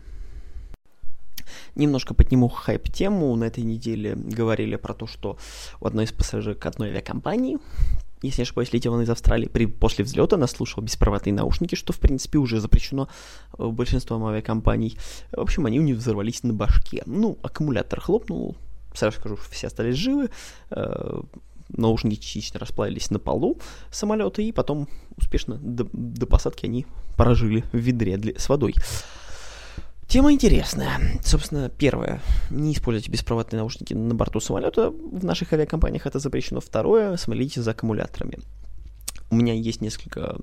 Немножко 1.75 2.14
подниму 2.14 2.49
хайп-тему. 2.49 3.35
На 3.37 3.45
этой 3.45 3.64
неделе 3.64 4.14
говорили 4.14 4.77
про 4.77 4.95
то, 4.95 5.07
что 5.07 5.38
у 5.81 5.87
одной 5.87 6.05
из 6.05 6.12
пассажирок 6.12 6.64
одной 6.67 6.90
авиакомпании 6.90 7.59
если 8.27 8.43
не 8.43 8.45
ошибаюсь, 8.45 8.73
летел 8.73 8.93
он 8.95 9.03
из 9.03 9.11
Австралии, 9.11 9.49
при, 9.49 9.67
после 9.67 10.05
взлета 10.05 10.45
слушала 10.47 10.85
беспроводные 10.85 11.33
наушники, 11.33 11.75
что, 11.75 11.93
в 11.93 11.99
принципе, 11.99 12.39
уже 12.39 12.61
запрещено 12.61 13.09
э, 13.59 13.67
большинством 13.67 14.25
авиакомпаний. 14.27 14.99
В 15.33 15.41
общем, 15.41 15.67
они 15.67 15.81
у 15.81 15.83
них 15.83 15.97
взорвались 15.97 16.43
на 16.43 16.53
башке. 16.53 17.03
Ну, 17.07 17.39
аккумулятор 17.43 18.01
хлопнул, 18.01 18.57
сразу 18.95 19.19
скажу, 19.19 19.37
все 19.51 19.69
остались 19.69 19.97
живы, 19.97 20.31
э, 20.71 21.21
наушники 21.69 22.21
частично 22.21 22.61
расплавились 22.61 23.11
на 23.11 23.19
полу 23.19 23.59
самолета, 23.91 24.43
и 24.43 24.53
потом 24.53 24.89
успешно 25.17 25.57
до, 25.57 25.89
до 25.93 26.27
посадки 26.27 26.67
они 26.67 26.87
прожили 27.17 27.65
в 27.73 27.77
ведре 27.77 28.17
для, 28.17 28.39
с 28.39 28.49
водой. 28.49 28.75
Тема 30.09 30.33
интересная. 30.33 31.01
Собственно, 31.23 31.69
первое. 31.69 32.21
Не 32.51 32.73
используйте 32.73 33.11
беспроводные 33.11 33.59
наушники 33.59 33.95
на 33.95 34.14
борту 34.14 34.40
самолета. 34.40 34.90
В 34.90 35.25
наших 35.25 35.53
авиакомпаниях 35.53 36.07
это 36.07 36.19
запрещено. 36.19 36.61
Второе. 36.61 37.17
Смотрите 37.17 37.62
за 37.62 37.73
аккумуляторами. 37.73 38.38
У 39.31 39.37
меня 39.37 39.55
есть 39.55 39.81
несколько 39.81 40.37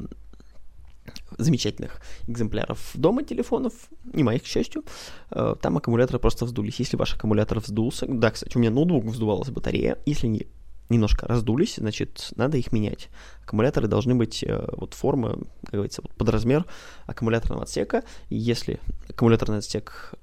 замечательных 1.38 2.02
экземпляров 2.28 2.92
дома 2.94 3.24
телефонов, 3.24 3.74
не 4.14 4.24
моих, 4.24 4.44
к 4.44 4.46
счастью, 4.46 4.84
э, 5.32 5.56
там 5.62 5.78
аккумуляторы 5.78 6.20
просто 6.20 6.46
вздулись. 6.46 6.80
Если 6.80 6.98
ваш 6.98 7.16
аккумулятор 7.16 7.60
вздулся, 7.60 8.06
да, 8.08 8.32
кстати, 8.32 8.58
у 8.58 8.60
меня 8.60 8.70
ноутбук 8.70 9.06
вздувалась 9.06 9.50
батарея, 9.50 9.98
если 10.06 10.28
не 10.28 10.48
немножко 10.92 11.28
раздулись, 11.28 11.76
значит, 11.78 12.32
надо 12.36 12.58
их 12.58 12.72
менять. 12.72 13.10
Аккумуляторы 13.44 13.88
должны 13.88 14.16
быть 14.16 14.44
э, 14.44 14.68
вот 14.74 14.94
формы, 14.94 15.46
как 15.64 15.74
говорится, 15.74 16.02
вот 16.02 16.14
под 16.14 16.30
размер 16.30 16.66
аккумуляторного 17.08 17.64
отсека. 17.64 18.04
Если 18.30 18.80
аккумуляторный 19.10 19.60
отсек 19.60 20.14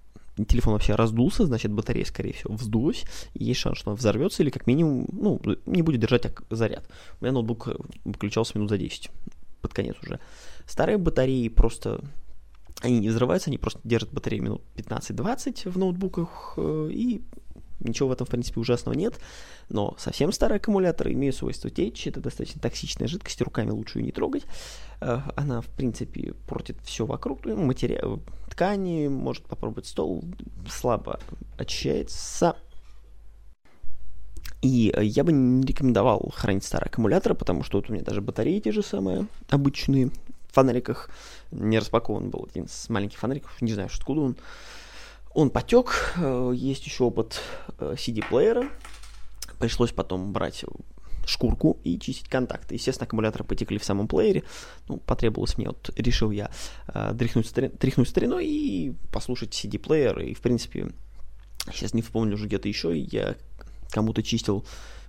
телефон 0.46 0.74
вообще 0.74 0.94
раздулся, 0.94 1.46
значит 1.46 1.72
батарея, 1.72 2.04
скорее 2.04 2.32
всего, 2.32 2.54
вздулась, 2.54 3.04
и 3.34 3.44
есть 3.44 3.60
шанс, 3.60 3.78
что 3.78 3.90
она 3.90 3.96
взорвется 3.96 4.42
или 4.42 4.50
как 4.50 4.66
минимум, 4.66 5.06
ну, 5.12 5.40
не 5.66 5.82
будет 5.82 6.00
держать 6.00 6.26
заряд. 6.50 6.88
У 7.20 7.24
меня 7.24 7.32
ноутбук 7.32 7.68
выключался 8.04 8.56
минут 8.56 8.70
за 8.70 8.78
10, 8.78 9.10
под 9.60 9.74
конец 9.74 9.96
уже. 10.02 10.20
Старые 10.66 10.98
батареи 10.98 11.48
просто 11.48 12.00
они 12.80 13.00
не 13.00 13.08
взрываются, 13.08 13.50
они 13.50 13.58
просто 13.58 13.80
держат 13.82 14.12
батарею 14.12 14.42
минут 14.44 14.62
15-20 14.76 15.68
в 15.70 15.78
ноутбуках, 15.78 16.54
э, 16.56 16.90
и 16.92 17.22
Ничего 17.80 18.08
в 18.08 18.12
этом, 18.12 18.26
в 18.26 18.30
принципе, 18.30 18.60
ужасного 18.60 18.96
нет, 18.96 19.20
но 19.68 19.94
совсем 19.98 20.32
старые 20.32 20.56
аккумуляторы 20.56 21.12
имеют 21.12 21.36
свойство 21.36 21.70
течь, 21.70 22.06
это 22.06 22.20
достаточно 22.20 22.60
токсичная 22.60 23.06
жидкость, 23.06 23.40
руками 23.40 23.70
лучше 23.70 23.98
ее 23.98 24.06
не 24.06 24.12
трогать. 24.12 24.44
Э, 25.00 25.20
она, 25.36 25.60
в 25.60 25.68
принципе, 25.68 26.34
портит 26.48 26.76
все 26.82 27.06
вокруг, 27.06 27.44
ну, 27.44 27.56
материал, 27.56 28.20
ткани, 28.50 29.08
может 29.08 29.44
попробовать 29.44 29.86
стол, 29.86 30.24
слабо 30.68 31.20
очищается. 31.56 32.56
И 34.60 34.92
я 35.00 35.22
бы 35.22 35.30
не 35.30 35.64
рекомендовал 35.64 36.32
хранить 36.34 36.64
старые 36.64 36.88
аккумуляторы, 36.88 37.36
потому 37.36 37.62
что 37.62 37.78
вот 37.78 37.90
у 37.90 37.92
меня 37.92 38.02
даже 38.02 38.20
батареи 38.20 38.58
те 38.58 38.72
же 38.72 38.82
самые, 38.82 39.28
обычные, 39.50 40.10
в 40.48 40.54
фонариках 40.54 41.10
не 41.52 41.78
распакован 41.78 42.30
был 42.30 42.48
один 42.50 42.66
с 42.68 42.88
маленьких 42.88 43.18
фонариков, 43.18 43.60
не 43.62 43.72
знаю, 43.72 43.88
откуда 43.92 44.20
он. 44.22 44.36
Он 45.34 45.50
потек, 45.50 46.14
э, 46.16 46.52
есть 46.54 46.84
еще 46.86 47.04
опыт 47.04 47.40
CD-плеера. 47.78 48.68
Пришлось 49.58 49.92
потом 49.92 50.32
брать 50.32 50.64
шкурку 51.28 51.78
и 51.84 51.98
чистить 51.98 52.28
контакты. 52.28 52.74
Естественно, 52.74 53.06
аккумуляторы 53.06 53.44
потекли 53.44 53.78
в 53.78 53.84
самом 53.84 54.08
плеере. 54.08 54.42
Ну, 54.88 54.96
потребовалось 54.96 55.58
мне, 55.58 55.68
вот 55.68 55.90
решил 55.96 56.30
я 56.30 56.50
э, 56.88 57.14
тряхнуть, 57.18 57.46
стари, 57.46 57.68
тряхнуть 57.68 58.08
стариной 58.08 58.46
и 58.46 58.94
послушать 59.12 59.52
CD-плеер. 59.52 60.20
И, 60.20 60.34
в 60.34 60.40
принципе, 60.40 60.88
сейчас 61.72 61.94
не 61.94 62.02
вспомню 62.02 62.34
уже 62.34 62.46
где-то 62.46 62.68
еще, 62.68 62.98
я 62.98 63.36
кому-то 63.90 64.22
чистил 64.22 64.64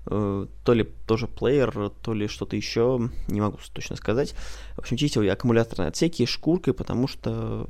э, 0.05 0.47
то 0.63 0.73
ли 0.73 0.83
тоже 1.07 1.27
плеер, 1.27 1.89
то 1.89 2.13
ли 2.13 2.27
что-то 2.27 2.55
еще, 2.55 3.09
не 3.27 3.41
могу 3.41 3.57
точно 3.73 3.95
сказать. 3.95 4.35
В 4.75 4.79
общем, 4.79 4.97
чистил 4.97 5.21
я 5.21 5.33
аккумуляторные 5.33 5.89
отсеки 5.89 6.25
шкуркой, 6.25 6.73
потому 6.73 7.07
что 7.07 7.67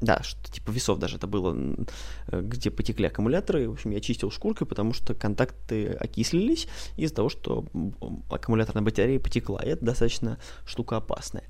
да, 0.00 0.22
что 0.22 0.50
типа 0.50 0.70
весов 0.70 0.98
даже 0.98 1.16
это 1.16 1.26
было, 1.26 1.56
где 2.30 2.70
потекли 2.70 3.06
аккумуляторы. 3.06 3.68
В 3.68 3.72
общем, 3.72 3.90
я 3.90 4.00
чистил 4.00 4.30
шкуркой, 4.30 4.66
потому 4.66 4.92
что 4.92 5.14
контакты 5.14 5.88
окислились 5.88 6.68
из-за 6.96 7.14
того, 7.14 7.28
что 7.28 7.66
аккумуляторная 8.30 8.84
батарея 8.84 9.18
потекла. 9.18 9.60
И 9.62 9.68
это 9.68 9.84
достаточно 9.84 10.38
штука 10.64 10.96
опасная. 10.98 11.44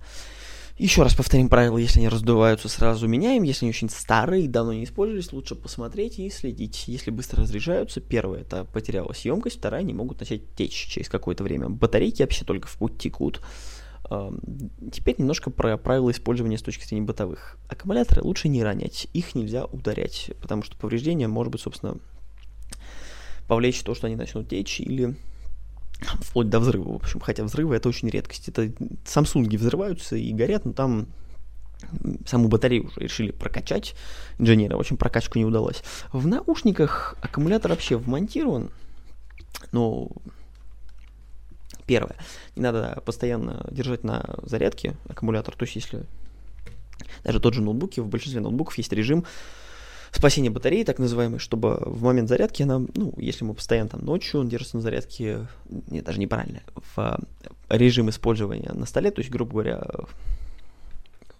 Еще 0.79 1.03
раз 1.03 1.13
повторим 1.13 1.49
правила, 1.49 1.77
если 1.77 1.99
они 1.99 2.09
раздуваются, 2.09 2.69
сразу 2.69 3.09
меняем. 3.09 3.43
Если 3.43 3.65
они 3.65 3.71
очень 3.71 3.91
старые 3.91 4.49
давно 4.49 4.73
не 4.73 4.85
использовались, 4.85 5.33
лучше 5.33 5.57
посмотреть 5.57 6.21
и 6.21 6.31
следить. 6.31 6.85
Если 6.87 7.11
быстро 7.11 7.43
разряжаются, 7.43 8.01
первое, 8.01 8.43
это 8.43 8.65
потерялась 8.65 9.25
емкость, 9.25 9.59
вторая, 9.59 9.81
они 9.81 9.93
могут 9.93 10.21
начать 10.21 10.55
течь 10.55 10.87
через 10.87 11.09
какое-то 11.09 11.43
время. 11.43 11.69
Батарейки 11.69 12.23
вообще 12.23 12.45
только 12.45 12.69
в 12.69 12.77
путь 12.77 12.97
текут. 12.97 13.41
Теперь 14.91 15.17
немножко 15.19 15.51
про 15.51 15.77
правила 15.77 16.11
использования 16.11 16.57
с 16.57 16.63
точки 16.63 16.85
зрения 16.85 17.05
бытовых. 17.05 17.59
Аккумуляторы 17.69 18.23
лучше 18.23 18.49
не 18.49 18.63
ронять, 18.63 19.07
их 19.13 19.35
нельзя 19.35 19.67
ударять, 19.67 20.31
потому 20.41 20.63
что 20.63 20.77
повреждение 20.77 21.29
может 21.29 21.53
быть, 21.53 21.61
собственно, 21.61 21.97
повлечь 23.47 23.83
то, 23.83 23.95
что 23.95 24.07
они 24.07 24.17
начнут 24.17 24.49
течь 24.49 24.81
или 24.81 25.17
вплоть 26.21 26.49
до 26.49 26.61
взрыва. 26.61 26.93
В 26.93 26.97
общем, 26.97 27.21
хотя 27.21 27.45
взрывы 27.45 27.77
это 27.77 27.89
очень 27.89 28.09
редкость. 28.09 28.49
Это 28.49 28.67
Samsung 29.05 29.57
взрываются 29.57 30.17
и 30.17 30.33
горят, 30.33 30.65
но 30.65 30.73
там 30.73 31.09
саму 32.27 32.49
батарею 32.49 32.87
уже 32.87 33.01
решили 33.01 33.31
прокачать 33.31 33.95
инженеры, 34.39 34.77
в 34.77 34.81
общем, 34.81 34.97
прокачку 34.97 35.39
не 35.39 35.45
удалось. 35.45 35.83
В 36.13 36.27
наушниках 36.27 37.17
аккумулятор 37.21 37.71
вообще 37.71 37.97
вмонтирован, 37.97 38.71
но 39.73 40.11
Первое. 41.89 42.17
Не 42.55 42.63
надо 42.63 43.03
постоянно 43.07 43.67
держать 43.71 44.05
на 44.05 44.23
зарядке 44.43 44.95
аккумулятор. 45.09 45.57
То 45.57 45.65
есть, 45.65 45.75
если 45.75 46.05
даже 47.25 47.41
тот 47.41 47.55
же 47.55 47.63
ноутбук, 47.63 47.97
в 47.97 48.07
большинстве 48.07 48.43
ноутбуков 48.43 48.77
есть 48.77 48.93
режим 48.93 49.25
спасения 50.13 50.51
батареи, 50.51 50.85
так 50.85 50.99
называемый, 50.99 51.39
чтобы 51.39 51.83
в 51.87 52.03
момент 52.03 52.29
зарядки 52.29 52.63
она, 52.63 52.81
ну, 52.95 53.15
если 53.17 53.45
мы 53.45 53.55
постоянно 53.55 53.89
там 53.89 54.05
ночью, 54.05 54.41
он 54.41 54.51
держится 54.51 54.77
на 54.77 54.83
зарядке, 54.83 55.49
нет, 55.69 56.05
даже 56.05 56.21
неправильно, 56.21 56.61
в 56.95 57.19
режим 57.71 58.11
использования 58.11 58.71
на 58.75 58.85
столе, 58.85 59.11
то 59.11 59.21
есть, 59.21 59.31
грубо 59.31 59.53
говоря, 59.53 59.83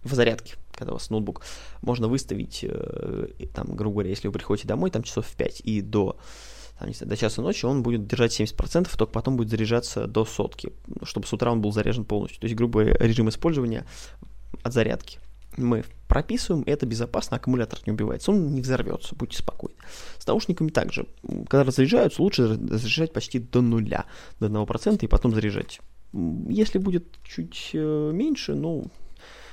в 0.03 0.15
зарядке, 0.15 0.55
когда 0.73 0.93
у 0.93 0.95
вас 0.95 1.11
ноутбук, 1.11 1.43
можно 1.83 2.09
выставить, 2.09 2.65
э, 2.67 3.29
там, 3.53 3.67
грубо 3.75 3.97
говоря, 3.97 4.11
если 4.11 4.29
вы 4.29 4.33
приходите 4.33 4.67
домой, 4.67 4.91
там 4.91 5.03
часов 5.03 5.27
в 5.27 5.37
5 5.37 5.61
и 5.61 5.83
до 5.83 6.17
там, 6.79 6.89
не 6.89 6.95
знаю, 6.95 7.11
до 7.11 7.17
часа 7.17 7.43
ночи 7.43 7.67
он 7.67 7.83
будет 7.83 8.07
держать 8.07 8.39
70%, 8.39 8.89
только 8.97 9.13
потом 9.13 9.37
будет 9.37 9.51
заряжаться 9.51 10.07
до 10.07 10.25
сотки, 10.25 10.73
чтобы 11.03 11.27
с 11.27 11.33
утра 11.33 11.51
он 11.51 11.61
был 11.61 11.73
заряжен 11.73 12.05
полностью. 12.05 12.41
То 12.41 12.47
есть, 12.47 12.57
грубо 12.57 12.83
режим 12.83 13.29
использования 13.29 13.85
от 14.63 14.73
зарядки. 14.73 15.19
Мы 15.57 15.85
прописываем, 16.07 16.63
это 16.67 16.87
безопасно, 16.87 17.37
аккумулятор 17.37 17.81
не 17.85 17.93
убивается, 17.93 18.31
он 18.31 18.55
не 18.55 18.61
взорвется, 18.61 19.17
будьте 19.17 19.39
спокойны. 19.39 19.77
С 20.19 20.27
наушниками 20.27 20.69
также. 20.69 21.07
Когда 21.49 21.65
разряжаются, 21.65 22.23
лучше 22.23 22.47
разряжать 22.47 23.13
почти 23.13 23.41
до 23.41 23.61
нуля, 23.61 24.05
до 24.39 24.47
1%, 24.47 24.99
и 25.05 25.07
потом 25.09 25.35
заряжать. 25.35 25.81
Если 26.13 26.79
будет 26.79 27.07
чуть 27.25 27.71
э, 27.75 28.11
меньше, 28.15 28.55
ну, 28.55 28.87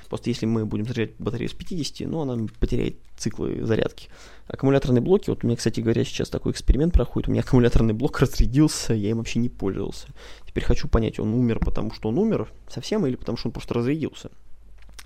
Просто 0.08 0.30
если 0.30 0.46
мы 0.46 0.64
будем 0.66 0.86
заряжать 0.86 1.16
батарею 1.18 1.50
с 1.50 1.54
50, 1.54 2.08
ну, 2.08 2.20
она 2.20 2.46
потеряет 2.60 2.96
циклы 3.16 3.64
зарядки. 3.64 4.08
Аккумуляторные 4.46 5.00
блоки, 5.00 5.30
вот 5.30 5.42
у 5.42 5.46
меня, 5.46 5.56
кстати 5.56 5.80
говоря, 5.80 6.04
сейчас 6.04 6.28
такой 6.28 6.52
эксперимент 6.52 6.92
проходит. 6.92 7.28
У 7.28 7.32
меня 7.32 7.40
аккумуляторный 7.46 7.94
блок 7.94 8.20
разрядился, 8.20 8.94
я 8.94 9.10
им 9.10 9.18
вообще 9.18 9.38
не 9.38 9.48
пользовался. 9.48 10.08
Теперь 10.46 10.64
хочу 10.64 10.88
понять, 10.88 11.18
он 11.18 11.34
умер, 11.34 11.60
потому 11.60 11.92
что 11.92 12.08
он 12.08 12.18
умер 12.18 12.48
совсем, 12.68 13.06
или 13.06 13.16
потому 13.16 13.36
что 13.36 13.48
он 13.48 13.52
просто 13.52 13.74
разрядился 13.74 14.30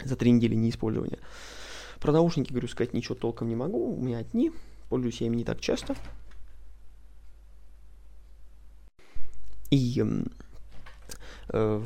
за 0.05 0.17
три 0.17 0.31
недели 0.31 0.55
неиспользования. 0.55 1.19
Про 2.01 2.13
наушники, 2.13 2.51
говорю, 2.51 2.69
сказать 2.69 2.95
ничего 2.95 3.15
толком 3.15 3.49
не 3.49 3.57
могу. 3.57 3.95
У 3.95 4.01
меня 4.03 4.19
одни, 4.19 4.53
пользуюсь 4.89 5.21
я 5.21 5.27
ими 5.27 5.37
не 5.37 5.45
так 5.45 5.61
часто. 5.61 5.95
И 9.71 10.03
э, 11.49 11.83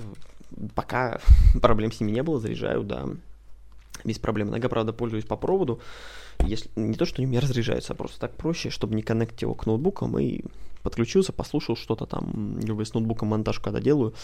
пока 0.74 1.20
проблем 1.60 1.92
с 1.92 2.00
ними 2.00 2.12
не 2.12 2.22
было, 2.22 2.40
заряжаю, 2.40 2.82
да, 2.82 3.08
без 4.04 4.18
проблем. 4.18 4.48
Иногда, 4.48 4.68
правда, 4.68 4.92
пользуюсь 4.92 5.24
по 5.24 5.36
проводу, 5.36 5.80
если 6.40 6.68
не 6.76 6.94
то, 6.94 7.04
что 7.04 7.18
они 7.18 7.26
у 7.26 7.30
меня 7.30 7.40
разряжаются, 7.40 7.92
а 7.92 7.96
просто 7.96 8.20
так 8.20 8.34
проще, 8.36 8.70
чтобы 8.70 8.94
не 8.94 9.02
коннектить 9.02 9.42
его 9.42 9.54
к 9.54 9.66
ноутбукам 9.66 10.18
и 10.18 10.42
подключился, 10.84 11.32
послушал 11.32 11.76
что-то 11.76 12.06
там, 12.06 12.58
либо 12.60 12.84
с 12.84 12.94
ноутбуком 12.94 13.28
монтаж, 13.28 13.58
когда 13.58 13.80
делаю, 13.80 14.14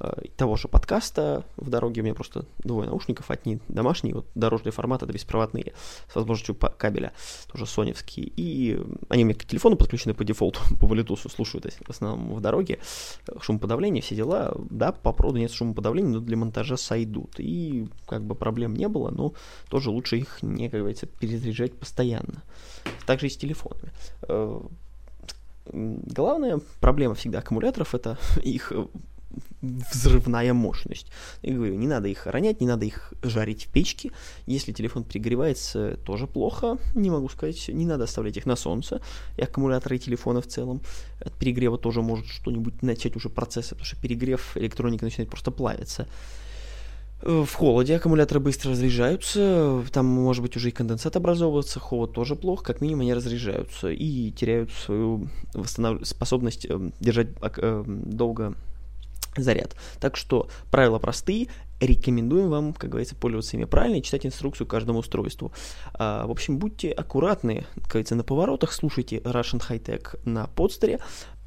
э, 0.00 0.22
того 0.36 0.56
же 0.56 0.66
подкаста 0.66 1.44
в 1.56 1.68
дороге, 1.68 2.00
у 2.00 2.04
меня 2.04 2.14
просто 2.14 2.46
двое 2.58 2.88
наушников, 2.88 3.30
одни 3.30 3.60
домашние, 3.68 4.14
вот 4.14 4.26
дорожный 4.34 4.72
формат, 4.72 5.02
это 5.02 5.12
беспроводные, 5.12 5.74
с 6.10 6.14
возможностью 6.16 6.54
кабеля, 6.54 7.12
тоже 7.52 7.66
соневские, 7.66 8.32
и 8.34 8.80
они 9.10 9.24
у 9.24 9.26
меня 9.26 9.38
к 9.38 9.44
телефону 9.44 9.76
подключены 9.76 10.14
по 10.14 10.24
дефолту, 10.24 10.60
по 10.80 10.86
Bluetooth 10.86 11.30
слушают 11.30 11.66
в 11.66 11.90
основном 11.90 12.34
в 12.34 12.40
дороге, 12.40 12.78
шумоподавление, 13.40 14.02
все 14.02 14.16
дела, 14.16 14.56
да, 14.70 14.92
по 14.92 15.12
проводу 15.12 15.38
нет 15.38 15.52
шумоподавления, 15.52 16.10
но 16.10 16.20
для 16.20 16.36
монтажа 16.38 16.78
сойдут, 16.78 17.34
и 17.38 17.88
как 18.06 18.24
бы 18.24 18.34
проблем 18.34 18.74
не 18.74 18.88
было, 18.88 19.10
но 19.10 19.34
тоже 19.68 19.90
лучше 19.90 20.16
их 20.16 20.42
не, 20.42 20.70
как 20.70 20.80
говорится, 20.80 21.06
перезаряжать 21.06 21.74
постоянно. 21.74 22.42
Также 23.04 23.26
и 23.26 23.30
с 23.30 23.36
телефонами. 23.36 23.92
Главная 25.72 26.60
проблема 26.80 27.14
всегда 27.14 27.38
аккумуляторов 27.40 27.94
это 27.94 28.18
их 28.42 28.72
э, 28.72 28.86
взрывная 29.62 30.52
мощность. 30.54 31.06
Я 31.42 31.54
говорю, 31.54 31.74
не 31.74 31.86
надо 31.86 32.08
их 32.08 32.26
ронять, 32.26 32.60
не 32.60 32.66
надо 32.66 32.84
их 32.84 33.12
жарить 33.22 33.66
в 33.66 33.72
печке. 33.72 34.10
Если 34.46 34.72
телефон 34.72 35.04
перегревается, 35.04 35.96
тоже 36.04 36.26
плохо, 36.26 36.78
не 36.94 37.10
могу 37.10 37.28
сказать. 37.28 37.68
Не 37.68 37.86
надо 37.86 38.04
оставлять 38.04 38.36
их 38.36 38.46
на 38.46 38.56
солнце. 38.56 39.00
И 39.36 39.42
аккумуляторы 39.42 39.96
и 39.96 39.98
телефона 39.98 40.40
в 40.40 40.46
целом. 40.46 40.80
От 41.20 41.32
перегрева 41.34 41.78
тоже 41.78 42.02
может 42.02 42.26
что-нибудь 42.26 42.82
начать 42.82 43.16
уже 43.16 43.28
процессы, 43.28 43.70
потому 43.70 43.86
что 43.86 43.96
перегрев 44.00 44.56
электроника 44.56 45.04
начинает 45.04 45.30
просто 45.30 45.50
плавиться. 45.50 46.06
Э, 47.26 47.44
в 47.44 47.54
холоде 47.54 47.96
аккумуляторы 47.96 48.38
быстро 48.38 48.70
разряжаются, 48.70 49.84
там 49.92 50.06
может 50.06 50.42
быть 50.42 50.56
уже 50.56 50.68
и 50.68 50.72
конденсат 50.72 51.16
образовываться, 51.16 51.80
холод 51.80 52.12
тоже 52.12 52.36
плохо, 52.36 52.64
как 52.64 52.80
минимум 52.80 53.00
они 53.00 53.14
разряжаются 53.14 53.88
и 53.90 54.30
теряют 54.30 54.70
свою 54.70 55.28
восстанов... 55.52 56.06
способность 56.06 56.66
э, 56.66 56.90
держать 57.00 57.28
э, 57.40 57.84
долго 57.86 58.54
заряд. 59.36 59.74
Так 60.00 60.16
что 60.16 60.48
правила 60.70 60.98
простые, 61.00 61.48
рекомендуем 61.80 62.48
вам, 62.48 62.72
как 62.72 62.90
говорится, 62.90 63.16
пользоваться 63.16 63.56
ими 63.56 63.64
правильно 63.64 63.96
и 63.96 64.02
читать 64.02 64.24
инструкцию 64.24 64.66
каждому 64.66 65.00
устройству. 65.00 65.52
А, 65.94 66.26
в 66.26 66.30
общем, 66.30 66.58
будьте 66.58 66.90
аккуратны, 66.90 67.66
как 67.74 67.88
говорится, 67.88 68.14
на 68.14 68.22
поворотах, 68.22 68.72
слушайте 68.72 69.18
Russian 69.18 69.60
High 69.68 69.82
Tech 69.82 70.18
на 70.24 70.46
подстере, 70.46 71.00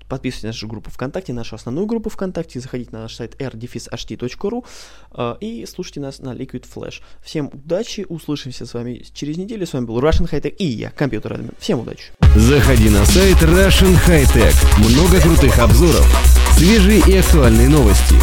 Подписывайтесь 0.09 0.43
на 0.43 0.49
нашу 0.49 0.67
группу 0.67 0.89
ВКонтакте, 0.89 1.33
нашу 1.33 1.55
основную 1.55 1.85
группу 1.85 2.09
ВКонтакте, 2.09 2.59
заходите 2.59 2.89
на 2.91 3.03
наш 3.03 3.15
сайт 3.15 3.39
rdefishht.ru 3.39 4.65
э, 5.11 5.35
и 5.39 5.65
слушайте 5.67 5.99
нас 5.99 6.19
на 6.19 6.33
Liquid 6.33 6.65
Flash. 6.73 7.01
Всем 7.23 7.51
удачи, 7.53 8.05
услышимся 8.09 8.65
с 8.65 8.73
вами 8.73 9.05
через 9.13 9.37
неделю. 9.37 9.67
С 9.67 9.73
вами 9.73 9.85
был 9.85 9.99
Russian 9.99 10.29
High 10.29 10.41
Tech 10.41 10.55
и 10.55 10.65
я, 10.65 10.89
компьютер 10.89 11.33
админ. 11.33 11.51
Всем 11.59 11.79
удачи. 11.79 12.11
Заходи 12.35 12.89
на 12.89 13.05
сайт 13.05 13.37
Russian 13.37 13.95
High 14.07 14.25
Tech. 14.33 14.55
Много 14.79 15.21
крутых 15.21 15.59
обзоров, 15.59 16.07
свежие 16.57 17.01
и 17.07 17.17
актуальные 17.17 17.69
новости. 17.69 18.15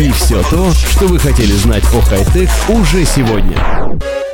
И 0.00 0.10
все 0.12 0.42
то, 0.44 0.72
что 0.72 1.06
вы 1.06 1.18
хотели 1.18 1.52
знать 1.52 1.84
о 1.94 2.00
хай-тек 2.00 2.48
уже 2.70 3.04
сегодня. 3.04 4.33